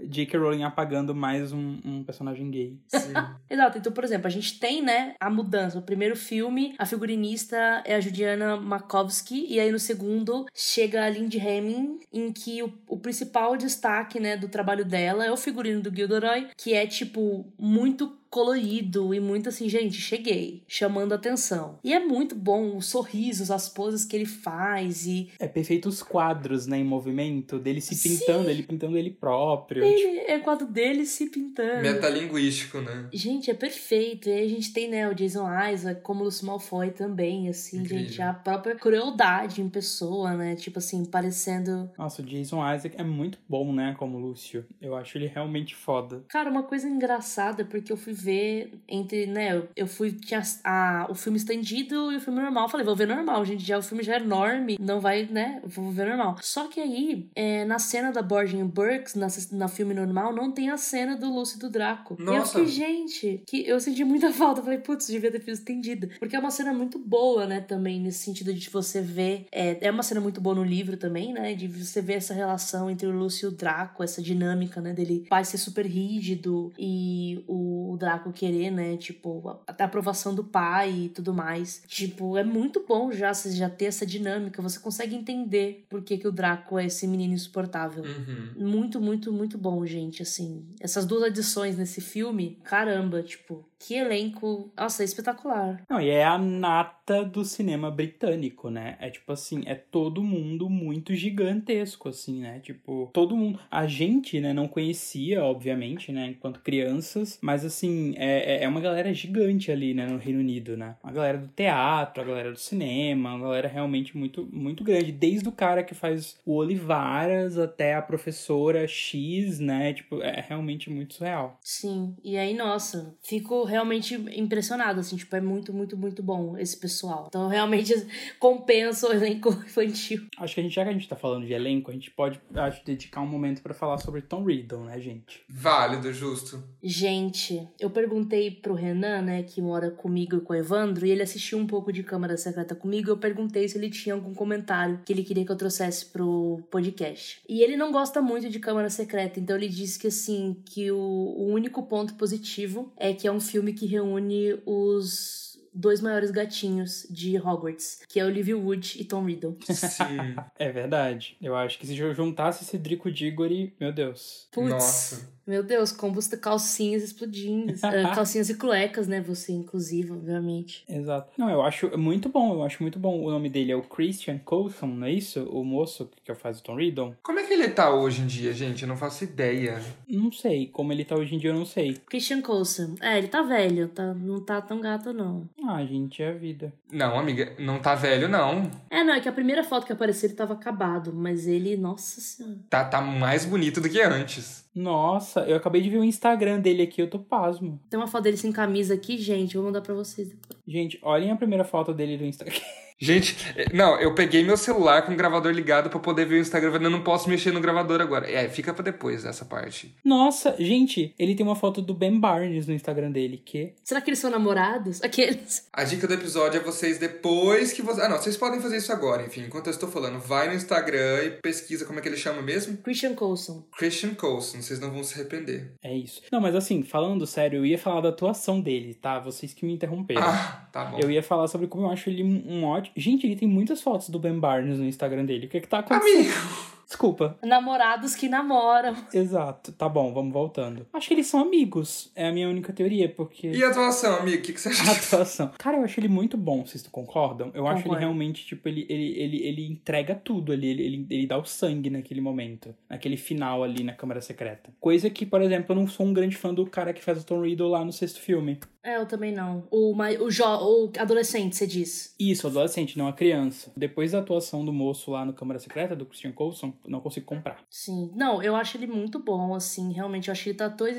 [0.00, 0.38] J.K.
[0.38, 2.78] Rowling apagando mais um, um personagem gay.
[2.88, 3.12] Sim.
[3.50, 3.78] Exato.
[3.78, 5.78] Então, por exemplo, a gente tem, né, a mudança.
[5.78, 11.10] O primeiro filme, a figurinista é a Juliana Makovsky, e aí no segundo chega a
[11.10, 15.82] Lindy Hemming, em que o, o principal destaque, né, do trabalho dela é o figurino
[15.82, 21.78] do Gilderoy, que é, tipo, muito colorido e muito assim, gente, cheguei, chamando atenção.
[21.82, 25.30] E é muito bom os sorrisos, as poses que ele faz e.
[25.38, 28.50] É perfeito os quadros, né, em movimento, dele se pintando, Sim.
[28.50, 29.82] ele pintando ele próprio.
[29.82, 30.30] Ele, tipo...
[30.30, 31.80] É o quadro dele se pintando.
[31.80, 33.08] Metalinguístico, né?
[33.10, 34.28] Gente, é perfeito.
[34.28, 37.78] E aí a gente tem, né, o Jason Isaac como o Lucy Malfoy também, assim,
[37.78, 38.04] Incrível.
[38.04, 40.56] gente, a própria crueldade em pessoa, né?
[40.56, 41.90] Tipo assim, parecendo.
[41.96, 44.66] Nossa, o Jason Isaac é muito bom, né, como Lúcio.
[44.78, 46.22] Eu acho ele realmente foda.
[46.28, 51.14] Cara, uma coisa engraçada, porque eu fui ver entre, né, eu fui, tinha a, o
[51.14, 52.68] filme estendido e o filme normal.
[52.68, 55.90] Falei, vou ver normal, gente, já o filme já é enorme, não vai, né, vou
[55.92, 56.36] ver normal.
[56.42, 60.70] Só que aí, é, na cena da Borgin Burks, na, na filme normal, não tem
[60.70, 62.16] a cena do Lúcio e do Draco.
[62.18, 62.58] Nossa.
[62.58, 64.62] E eu fiquei, gente, que eu senti muita falta.
[64.62, 66.10] Falei, putz, devia ter visto estendida.
[66.18, 69.46] Porque é uma cena muito boa, né, também, nesse sentido de você ver.
[69.52, 72.90] É, é uma cena muito boa no livro também, né, de você ver essa relação
[72.90, 77.44] entre o Lúcio e o Draco, essa dinâmica, né, dele pai ser super rígido e
[77.46, 78.96] o Draco Draco querer, né?
[78.96, 81.82] Tipo, a, a aprovação do pai e tudo mais.
[81.86, 84.62] Tipo, é muito bom já você já ter essa dinâmica.
[84.62, 88.04] Você consegue entender por que, que o Draco é esse menino insuportável.
[88.04, 88.66] Uhum.
[88.66, 90.22] Muito, muito, muito bom, gente.
[90.22, 94.70] Assim, essas duas adições nesse filme, caramba, tipo, que elenco.
[94.76, 95.82] Nossa, é espetacular.
[95.88, 98.96] Não, e é a nata do cinema britânico, né?
[99.00, 102.60] É tipo assim, é todo mundo muito gigantesco, assim, né?
[102.60, 103.58] Tipo, todo mundo.
[103.70, 108.80] A gente, né, não conhecia, obviamente, né, enquanto crianças, mas assim, é, é, é uma
[108.80, 110.96] galera gigante ali, né, no Reino Unido, né?
[111.02, 115.12] A galera do teatro, a galera do cinema, uma galera realmente muito, muito grande.
[115.12, 119.92] Desde o cara que faz o Olivaras até a professora X, né?
[119.92, 121.58] Tipo, é realmente muito surreal.
[121.62, 126.76] Sim, e aí, nossa, fico realmente impressionada, assim, tipo, é muito, muito, muito bom esse
[126.76, 127.26] pessoal.
[127.28, 127.94] Então, realmente
[128.40, 130.26] compensa o elenco infantil.
[130.38, 132.40] Acho que a gente, já que a gente tá falando de elenco, a gente pode,
[132.54, 135.42] acho, dedicar um momento para falar sobre Tom Riddle, né, gente?
[135.48, 136.62] Válido, justo.
[136.82, 141.22] Gente, eu perguntei pro Renan, né, que mora comigo e com o Evandro, e ele
[141.22, 145.12] assistiu um pouco de Câmara Secreta comigo, eu perguntei se ele tinha algum comentário que
[145.12, 147.40] ele queria que eu trouxesse pro podcast.
[147.48, 150.98] E ele não gosta muito de Câmara Secreta, então ele disse que, assim, que o,
[150.98, 157.06] o único ponto positivo é que é um filme que reúne os dois maiores gatinhos
[157.10, 159.58] de Hogwarts, que é Olivia Wood e Tom Riddle.
[159.68, 160.34] Sim.
[160.58, 161.36] é verdade.
[161.40, 164.48] Eu acho que se eu juntasse Cedrico Diggory, meu Deus.
[164.50, 164.70] Putz.
[164.70, 165.35] Nossa.
[165.46, 167.72] Meu Deus, combusta calcinhas explodindo.
[167.72, 167.78] uh,
[168.14, 169.20] calcinhas e cuecas, né?
[169.20, 170.84] Você, inclusive, obviamente.
[170.88, 171.30] Exato.
[171.38, 173.22] Não, eu acho muito bom, eu acho muito bom.
[173.22, 175.44] O nome dele é o Christian Coulson, não é isso?
[175.44, 177.16] O moço que faz o Tom Riddle.
[177.22, 178.82] Como é que ele tá hoje em dia, gente?
[178.82, 179.80] Eu não faço ideia.
[180.08, 180.66] Não sei.
[180.66, 181.94] Como ele tá hoje em dia, eu não sei.
[182.06, 182.94] Christian Coulson.
[183.00, 185.48] É, ele tá velho, tá, não tá tão gato, não.
[185.66, 186.72] Ah, gente, é a vida.
[186.90, 188.70] Não, amiga, não tá velho, não.
[188.90, 192.20] É, não, é que a primeira foto que apareceu ele tava acabado, mas ele, nossa
[192.20, 192.58] senhora.
[192.68, 194.65] Tá, tá mais bonito do que antes.
[194.76, 197.80] Nossa, eu acabei de ver o Instagram dele aqui, eu tô pasmo.
[197.88, 200.60] Tem uma foto dele sem camisa aqui, gente, vou mandar pra vocês depois.
[200.68, 202.54] Gente, olhem a primeira foto dele do Instagram.
[202.98, 203.36] Gente,
[203.74, 206.90] não, eu peguei meu celular com o gravador ligado para poder ver o Instagram, eu
[206.90, 208.30] não posso mexer no gravador agora.
[208.30, 209.94] É, fica para depois essa parte.
[210.02, 213.74] Nossa, gente, ele tem uma foto do Ben Barnes no Instagram dele, que...
[213.84, 215.02] Será que eles são namorados?
[215.02, 215.68] Aqueles...
[215.72, 218.06] A dica do episódio é vocês depois que vocês...
[218.06, 220.18] Ah, não, vocês podem fazer isso agora, enfim, enquanto eu estou falando.
[220.18, 222.78] Vai no Instagram e pesquisa como é que ele chama mesmo?
[222.78, 223.62] Christian Coulson.
[223.76, 225.72] Christian Coulson, vocês não vão se arrepender.
[225.82, 226.22] É isso.
[226.32, 229.18] Não, mas assim, falando sério, eu ia falar da atuação dele, tá?
[229.18, 230.22] Vocês que me interromperam.
[230.22, 230.98] Ah, tá bom.
[230.98, 232.85] Eu ia falar sobre como eu acho ele um ótimo...
[232.94, 235.46] Gente, ele tem muitas fotos do Ben Barnes no Instagram dele.
[235.46, 236.18] O que é que tá acontecendo?
[236.18, 236.75] Amigo!
[236.86, 237.36] Desculpa.
[237.42, 238.96] Namorados que namoram.
[239.12, 239.72] Exato.
[239.72, 240.86] Tá bom, vamos voltando.
[240.92, 242.12] Acho que eles são amigos.
[242.14, 243.48] É a minha única teoria, porque.
[243.48, 244.38] E a atuação, amigo?
[244.38, 244.90] O que, que você acha?
[244.90, 245.50] A atuação.
[245.58, 247.50] Cara, eu acho ele muito bom, vocês concordam?
[247.54, 250.68] Eu acho ele realmente, tipo, ele, ele, ele, ele entrega tudo ali.
[250.68, 252.74] Ele, ele, ele dá o sangue naquele momento.
[252.88, 254.70] Naquele final ali na Câmara Secreta.
[254.78, 257.26] Coisa que, por exemplo, eu não sou um grande fã do cara que faz o
[257.26, 258.60] Tom Riddle lá no sexto filme.
[258.86, 259.66] É, eu também não.
[259.68, 262.14] O, o, jo, o adolescente, você diz.
[262.20, 263.72] Isso, adolescente, não a criança.
[263.76, 267.58] Depois da atuação do moço lá no Câmara Secreta, do Christian Coulson, não consigo comprar.
[267.70, 268.12] Sim.
[268.14, 270.28] Não, eu acho ele muito bom, assim, realmente.
[270.28, 270.90] Eu acho que ele tá todo,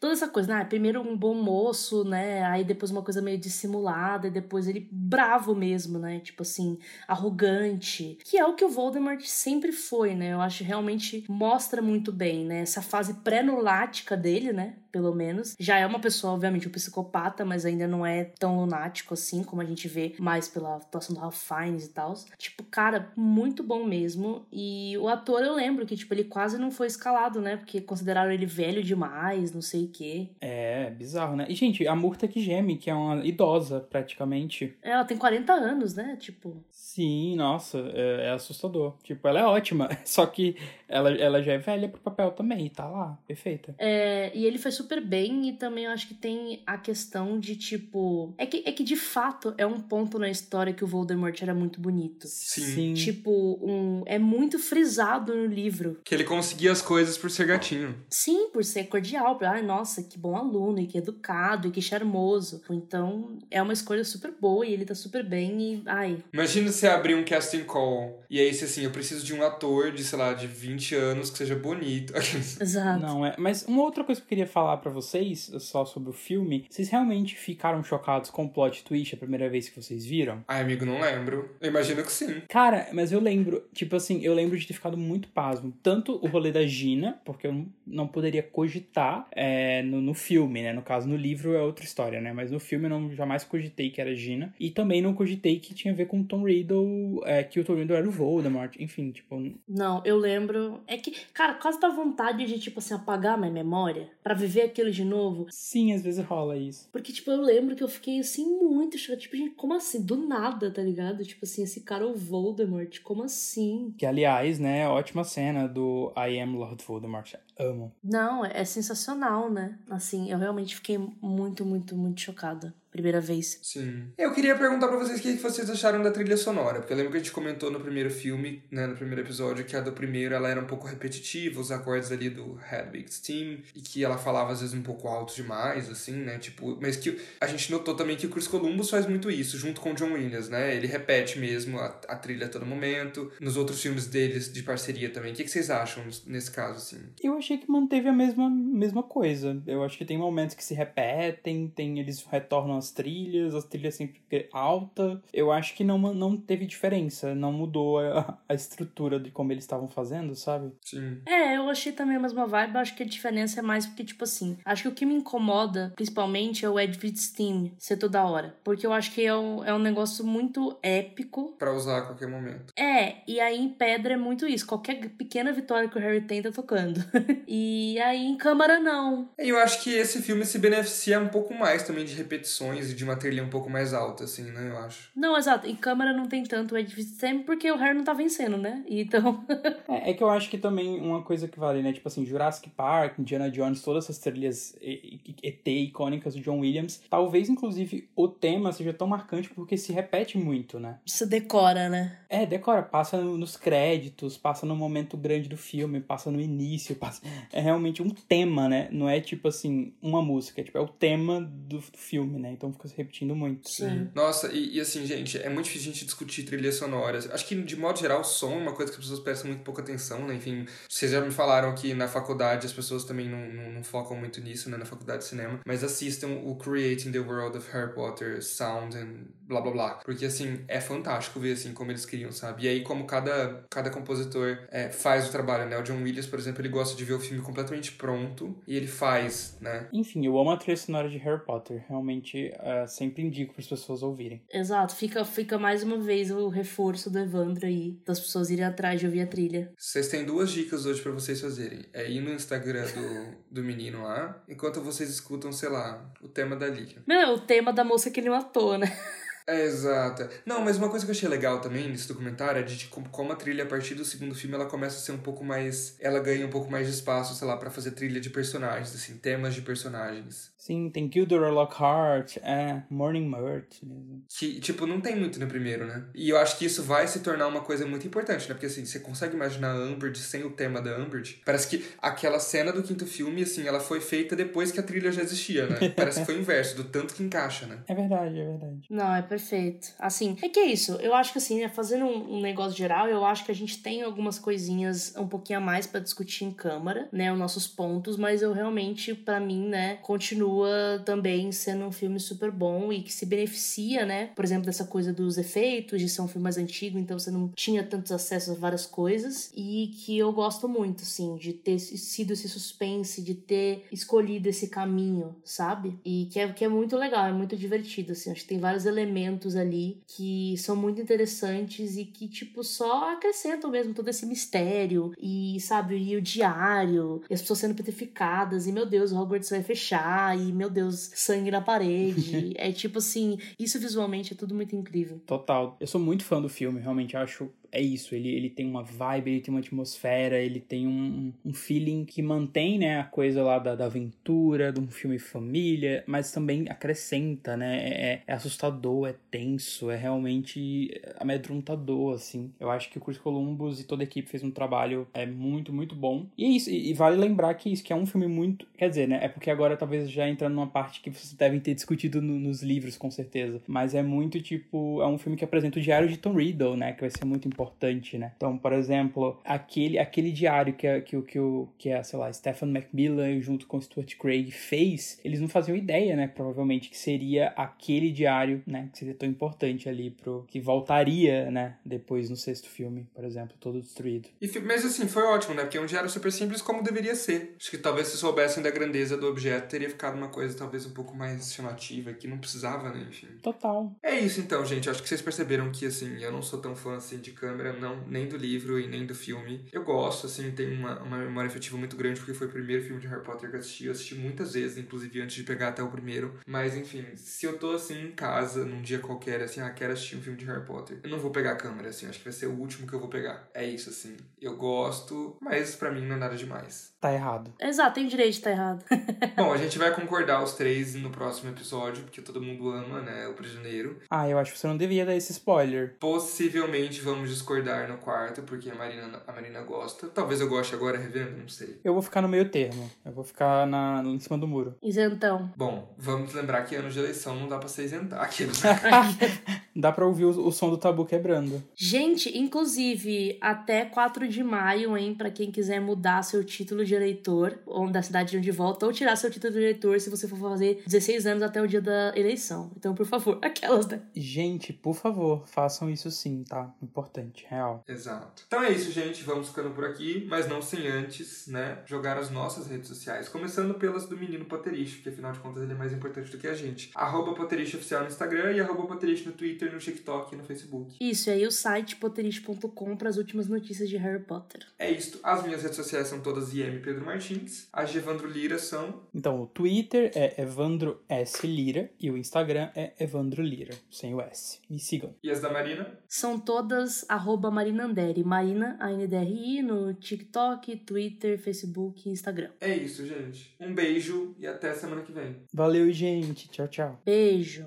[0.00, 0.64] toda essa coisa, né?
[0.64, 2.42] Primeiro um bom moço, né?
[2.44, 6.20] Aí depois uma coisa meio dissimulada, e depois ele bravo mesmo, né?
[6.20, 8.18] Tipo assim, arrogante.
[8.24, 10.32] Que é o que o Voldemort sempre foi, né?
[10.32, 12.60] Eu acho que realmente mostra muito bem, né?
[12.60, 14.76] Essa fase pré-nulática dele, né?
[14.96, 15.54] Pelo menos.
[15.60, 19.60] Já é uma pessoa, obviamente, um psicopata, mas ainda não é tão lunático assim, como
[19.60, 22.14] a gente vê mais pela atuação do Ralph Fiennes e tal.
[22.38, 24.46] Tipo, cara, muito bom mesmo.
[24.50, 27.58] E o ator, eu lembro que, tipo, ele quase não foi escalado, né?
[27.58, 30.30] Porque consideraram ele velho demais, não sei o quê.
[30.40, 31.44] É, bizarro, né?
[31.46, 34.74] E, gente, a Murta que geme, que é uma idosa, praticamente.
[34.80, 36.16] Ela tem 40 anos, né?
[36.18, 36.56] Tipo.
[36.70, 38.94] Sim, nossa, é, é assustador.
[39.02, 40.56] Tipo, ela é ótima, só que
[40.88, 43.74] ela, ela já é velha pro papel também, tá lá, perfeita.
[43.78, 47.56] É, e ele foi super bem, e também eu acho que tem a questão de,
[47.56, 48.34] tipo.
[48.38, 51.54] É que, é que de fato é um ponto na história que o Voldemort era
[51.54, 52.26] muito bonito.
[52.26, 52.94] Sim.
[52.94, 56.00] Tipo, um, é muito frisado no livro.
[56.04, 57.94] Que ele conseguia as coisas por ser gatinho.
[58.08, 59.38] Sim, por ser cordial.
[59.42, 62.62] Ai, nossa, que bom aluno, e que educado, e que charmoso.
[62.70, 66.22] Então, é uma escolha super boa, e ele tá super bem, e ai.
[66.32, 70.04] Imagina você abrir um casting call, e aí, assim, eu preciso de um ator de,
[70.04, 72.12] sei lá, de 20 anos que seja bonito.
[72.60, 73.00] Exato.
[73.00, 73.34] Não, é.
[73.38, 76.88] Mas uma outra coisa que eu queria falar para vocês, só sobre o filme, vocês
[76.88, 80.44] realmente ficaram chocados com o plot twist a primeira vez que vocês viram?
[80.48, 81.50] Ai, amigo, não lembro.
[81.60, 82.42] Eu imagino que sim.
[82.48, 85.72] Cara, mas eu lembro, tipo assim, eu lembro de ter ficado muito pasmo.
[85.82, 90.72] Tanto o rolê da Gina, porque eu não poderia cogitar é, no, no filme, né?
[90.72, 92.32] No caso, no livro é outra história, né?
[92.32, 94.54] Mas no filme eu não jamais cogitei que era Gina.
[94.58, 97.64] E também não cogitei que tinha a ver com o Tom Riddle, é, que o
[97.64, 98.74] Tom Riddle era o Voldemort.
[98.78, 99.52] Enfim, tipo.
[99.68, 100.80] Não, eu lembro.
[100.86, 104.62] É que, cara, quase dá vontade de, tipo assim, apagar minha memória para viver ver
[104.62, 105.46] aquilo de novo.
[105.50, 106.88] Sim, às vezes rola isso.
[106.90, 109.20] Porque, tipo, eu lembro que eu fiquei assim muito chocada.
[109.20, 110.02] Tipo, gente, como assim?
[110.02, 111.24] Do nada, tá ligado?
[111.24, 113.00] Tipo assim, esse cara é o Voldemort.
[113.02, 113.94] Como assim?
[113.98, 117.34] Que, aliás, né, ótima cena do I Am Lord Voldemort.
[117.58, 117.92] Amo.
[118.02, 119.78] Não, é sensacional, né?
[119.90, 123.58] Assim, eu realmente fiquei muito, muito, muito chocada primeira vez.
[123.62, 124.08] Sim.
[124.16, 127.12] Eu queria perguntar para vocês o que vocês acharam da trilha sonora, porque eu lembro
[127.12, 130.34] que a gente comentou no primeiro filme, né, no primeiro episódio, que a do primeiro
[130.34, 134.52] ela era um pouco repetitiva, os acordes ali do Hedwig's Team, e que ela falava
[134.52, 138.16] às vezes um pouco alto demais, assim, né, tipo, mas que a gente notou também
[138.16, 141.38] que o Chris Columbus faz muito isso, junto com o John Williams, né, ele repete
[141.38, 145.32] mesmo a, a trilha a todo momento, nos outros filmes deles de parceria também.
[145.32, 146.98] O que, que vocês acham nesse caso, assim?
[147.22, 149.62] Eu achei que manteve a mesma, mesma coisa.
[149.66, 153.94] Eu acho que tem momentos que se repetem, tem eles retornam as trilhas, as trilhas
[153.94, 155.20] sempre alta.
[155.32, 159.64] Eu acho que não, não teve diferença, não mudou a, a estrutura de como eles
[159.64, 160.72] estavam fazendo, sabe?
[160.84, 161.20] Sim.
[161.26, 164.24] É, eu achei também a mesma vibe, acho que a diferença é mais porque, tipo
[164.24, 168.56] assim, acho que o que me incomoda, principalmente, é o Edward Steam ser toda hora.
[168.62, 171.56] Porque eu acho que é um, é um negócio muito épico.
[171.58, 172.72] para usar a qualquer momento.
[172.78, 174.66] É, e aí em Pedra é muito isso.
[174.66, 177.02] Qualquer pequena vitória que o Harry tem tá tocando.
[177.46, 179.30] e aí em Câmara não.
[179.38, 183.04] Eu acho que esse filme se beneficia um pouco mais também de repetições e de
[183.04, 184.70] uma trilha um pouco mais alta, assim, né?
[184.70, 185.10] Eu acho.
[185.14, 185.66] Não, exato.
[185.66, 188.84] Em câmera não tem tanto Ed sempre porque o Harry não tá vencendo, né?
[188.88, 189.44] Então.
[189.88, 191.92] é, é, que eu acho que também uma coisa que vale, né?
[191.92, 197.02] Tipo assim, Jurassic Park, Indiana Jones, todas essas trilhas ET icônicas do John Williams.
[197.08, 200.98] Talvez, inclusive, o tema seja tão marcante porque se repete muito, né?
[201.06, 202.18] Você decora, né?
[202.28, 202.82] É, decora.
[202.82, 207.22] Passa nos créditos, passa no momento grande do filme, passa no início, passa.
[207.52, 208.88] É realmente um tema, né?
[208.90, 210.60] Não é tipo assim, uma música.
[210.60, 212.52] É, tipo, é o tema do, do filme, né?
[212.56, 213.68] Então fica se repetindo muito.
[213.68, 214.10] Sim.
[214.14, 217.30] Nossa, e, e, assim, gente, é muito difícil a gente discutir trilhas sonoras.
[217.30, 219.62] Acho que, de modo geral, o som é uma coisa que as pessoas prestam muito
[219.62, 220.34] pouca atenção, né?
[220.34, 224.16] Enfim, vocês já me falaram que na faculdade as pessoas também não, não, não focam
[224.16, 224.76] muito nisso, né?
[224.76, 225.60] Na faculdade de cinema.
[225.66, 229.90] Mas assistam o Creating the World of Harry Potter Sound and blá blá blá.
[230.04, 232.64] Porque, assim, é fantástico ver, assim, como eles criam, sabe?
[232.64, 235.78] E aí, como cada, cada compositor é, faz o trabalho, né?
[235.78, 238.86] O John Williams, por exemplo, ele gosta de ver o filme completamente pronto e ele
[238.86, 239.88] faz, né?
[239.92, 241.84] Enfim, eu amo a trilha sonora de Harry Potter.
[241.88, 244.42] Realmente, uh, sempre indico para as pessoas ouvirem.
[244.52, 249.00] Exato, fica, fica mais uma vez o reforço do Evandro aí, das pessoas irem atrás
[249.00, 249.72] de ouvir a trilha.
[249.78, 251.84] Vocês têm duas dicas hoje para vocês fazerem.
[251.92, 256.56] É ir no Instagram do, do menino lá, enquanto vocês escutam, sei lá, o tema
[256.56, 257.02] da Liga.
[257.06, 258.86] Não, o tema da moça que ele matou, né?
[259.46, 260.28] É, exata.
[260.44, 263.36] Não, mas uma coisa que eu achei legal também nesse documentário é de como a
[263.36, 265.96] trilha, a partir do segundo filme, ela começa a ser um pouco mais.
[266.00, 269.16] Ela ganha um pouco mais de espaço, sei lá, para fazer trilha de personagens, assim,
[269.18, 270.54] temas de personagens.
[270.66, 274.24] Sim, tem Gilderoy Lockhart, é, Morning Murt mesmo.
[274.28, 276.06] Que, tipo, não tem muito no primeiro, né?
[276.12, 278.54] E eu acho que isso vai se tornar uma coisa muito importante, né?
[278.54, 281.40] Porque, assim, você consegue imaginar a Umbridge sem o tema da Umbridge?
[281.44, 285.12] Parece que aquela cena do quinto filme, assim, ela foi feita depois que a trilha
[285.12, 285.88] já existia, né?
[285.94, 287.78] Parece que foi o inverso, do tanto que encaixa, né?
[287.86, 288.86] É verdade, é verdade.
[288.90, 289.92] Não, é perfeito.
[289.98, 290.94] Assim, é que é isso.
[290.94, 293.82] Eu acho que, assim, né, fazendo um, um negócio geral, eu acho que a gente
[293.82, 297.30] tem algumas coisinhas um pouquinho a mais para discutir em câmara, né?
[297.32, 302.50] Os nossos pontos, mas eu realmente, para mim, né, continua também sendo um filme super
[302.50, 304.30] bom e que se beneficia, né?
[304.34, 307.48] Por exemplo, dessa coisa dos efeitos, de ser um filme mais antigo, então você não
[307.48, 309.50] tinha tantos acessos a várias coisas.
[309.54, 314.68] E que eu gosto muito, assim, de ter sido esse suspense, de ter escolhido esse
[314.68, 315.98] caminho, sabe?
[316.04, 318.30] E que é, que é muito legal, é muito divertido, assim.
[318.30, 319.25] Acho que tem vários elementos
[319.56, 325.58] ali que são muito interessantes e que, tipo, só acrescentam mesmo todo esse mistério e,
[325.60, 329.62] sabe, e o diário, e as pessoas sendo petrificadas, e meu Deus, o Hogwarts vai
[329.62, 332.52] fechar, e meu Deus, sangue na parede.
[332.56, 335.20] é tipo assim, isso visualmente é tudo muito incrível.
[335.26, 335.76] Total.
[335.80, 339.30] Eu sou muito fã do filme, realmente acho é isso, ele, ele tem uma vibe,
[339.30, 343.58] ele tem uma atmosfera, ele tem um, um feeling que mantém, né, a coisa lá
[343.58, 349.08] da, da aventura, de um filme família, mas também acrescenta, né, é, é, é assustador,
[349.08, 352.50] é tenso, é realmente amedrontador, assim.
[352.58, 355.72] Eu acho que o Chris Columbus e toda a equipe fez um trabalho é muito,
[355.72, 356.26] muito bom.
[356.36, 358.88] E é isso, e, e vale lembrar que isso, que é um filme muito, quer
[358.88, 362.20] dizer, né, é porque agora talvez já entrando numa parte que vocês devem ter discutido
[362.20, 365.82] no, nos livros, com certeza, mas é muito, tipo, é um filme que apresenta o
[365.82, 368.32] diário de Tom Riddle, né, que vai ser muito importante, né?
[368.36, 371.38] Então, por exemplo, aquele, aquele diário que, é, que, que,
[371.78, 376.14] que é, sei lá, Stephen Macmillan junto com Stuart Craig fez, eles não faziam ideia,
[376.14, 376.28] né?
[376.28, 378.90] Provavelmente que seria aquele diário, né?
[378.92, 380.44] Que seria tão importante ali pro...
[380.46, 381.76] que voltaria, né?
[381.84, 384.28] Depois no sexto filme, por exemplo, todo destruído.
[384.40, 385.62] E, mas assim, foi ótimo, né?
[385.62, 387.54] Porque é um diário super simples como deveria ser.
[387.58, 390.92] Acho que talvez se soubessem da grandeza do objeto, teria ficado uma coisa talvez um
[390.92, 393.06] pouco mais chamativa, que não precisava, né?
[393.08, 393.28] Enfim.
[393.42, 393.92] Total.
[394.02, 394.90] É isso então, gente.
[394.90, 398.00] Acho que vocês perceberam que, assim, eu não sou tão fã assim de câmera, não,
[398.06, 399.64] nem do livro e nem do filme.
[399.72, 403.00] Eu gosto, assim, tem uma, uma memória afetiva muito grande, porque foi o primeiro filme
[403.00, 403.86] de Harry Potter que eu assisti.
[403.86, 406.38] Eu assisti muitas vezes, inclusive antes de pegar até o primeiro.
[406.46, 410.16] Mas, enfim, se eu tô, assim, em casa, num dia qualquer, assim, ah, quero assistir
[410.16, 412.32] um filme de Harry Potter, eu não vou pegar a câmera, assim, acho que vai
[412.32, 413.48] ser o último que eu vou pegar.
[413.54, 414.16] É isso, assim.
[414.40, 416.94] Eu gosto, mas para mim não é nada demais.
[417.00, 417.52] Tá errado.
[417.60, 418.84] Exato, tem direito de estar tá errado.
[419.36, 423.28] Bom, a gente vai concordar os três no próximo episódio, porque todo mundo ama, né,
[423.28, 424.00] o prisioneiro.
[424.10, 425.96] Ah, eu acho que você não devia dar esse spoiler.
[426.00, 430.08] Possivelmente vamos discordar no quarto, porque a Marina, a Marina gosta.
[430.08, 431.80] Talvez eu goste agora revendo, não sei.
[431.84, 432.90] Eu vou ficar no meio termo.
[433.04, 434.74] Eu vou ficar na, em cima do muro.
[434.82, 435.52] Isentão.
[435.56, 438.20] Bom, vamos lembrar que ano de eleição não dá pra se isentar.
[438.20, 438.60] Aqueles...
[439.76, 441.62] dá pra ouvir o, o, som do tabu quebrando.
[441.74, 447.58] Gente, inclusive, até 4 de maio, hein, pra quem quiser mudar seu título de eleitor,
[447.66, 450.38] ou da cidade de onde volta, ou tirar seu título de eleitor se você for
[450.38, 452.70] fazer 16 anos até o dia da eleição.
[452.76, 454.00] Então, por favor, aquelas, né?
[454.14, 456.72] Gente, por favor, façam isso sim, tá?
[456.82, 457.84] Importante, real.
[457.88, 458.44] Exato.
[458.46, 459.22] Então é isso, gente.
[459.24, 463.28] Vamos ficando por aqui, mas não sem antes, né, jogar as nossas redes sociais.
[463.28, 466.46] Começando pelas do menino Potterish, que afinal de contas ele é mais importante do que
[466.46, 466.90] a gente.
[466.94, 470.96] Arroba Potterish Oficial no Instagram e arroba Potterish no Twitter, no TikTok e no Facebook.
[471.00, 474.66] Isso, e aí o site potterish.com para as últimas notícias de Harry Potter.
[474.78, 475.20] É isso.
[475.22, 477.68] As minhas redes sociais são todas IM Pedro Martins.
[477.72, 479.02] As de Evandro Lira são.
[479.14, 481.46] Então, o Twitter é Evandro S.
[481.46, 484.60] Lira e o Instagram é Evandro Lira, sem o S.
[484.68, 485.14] Me sigam.
[485.22, 485.98] E as da Marina?
[486.08, 488.22] São todas arroba Marina Anderi.
[488.22, 492.50] Marina, A-N-D-R-I, no TikTok, Twitter, Facebook e Instagram.
[492.60, 493.54] É isso, gente.
[493.60, 495.36] Um beijo e até semana que vem.
[495.52, 496.48] Valeu, gente.
[496.48, 497.02] Tchau, tchau.
[497.04, 497.66] Beijo.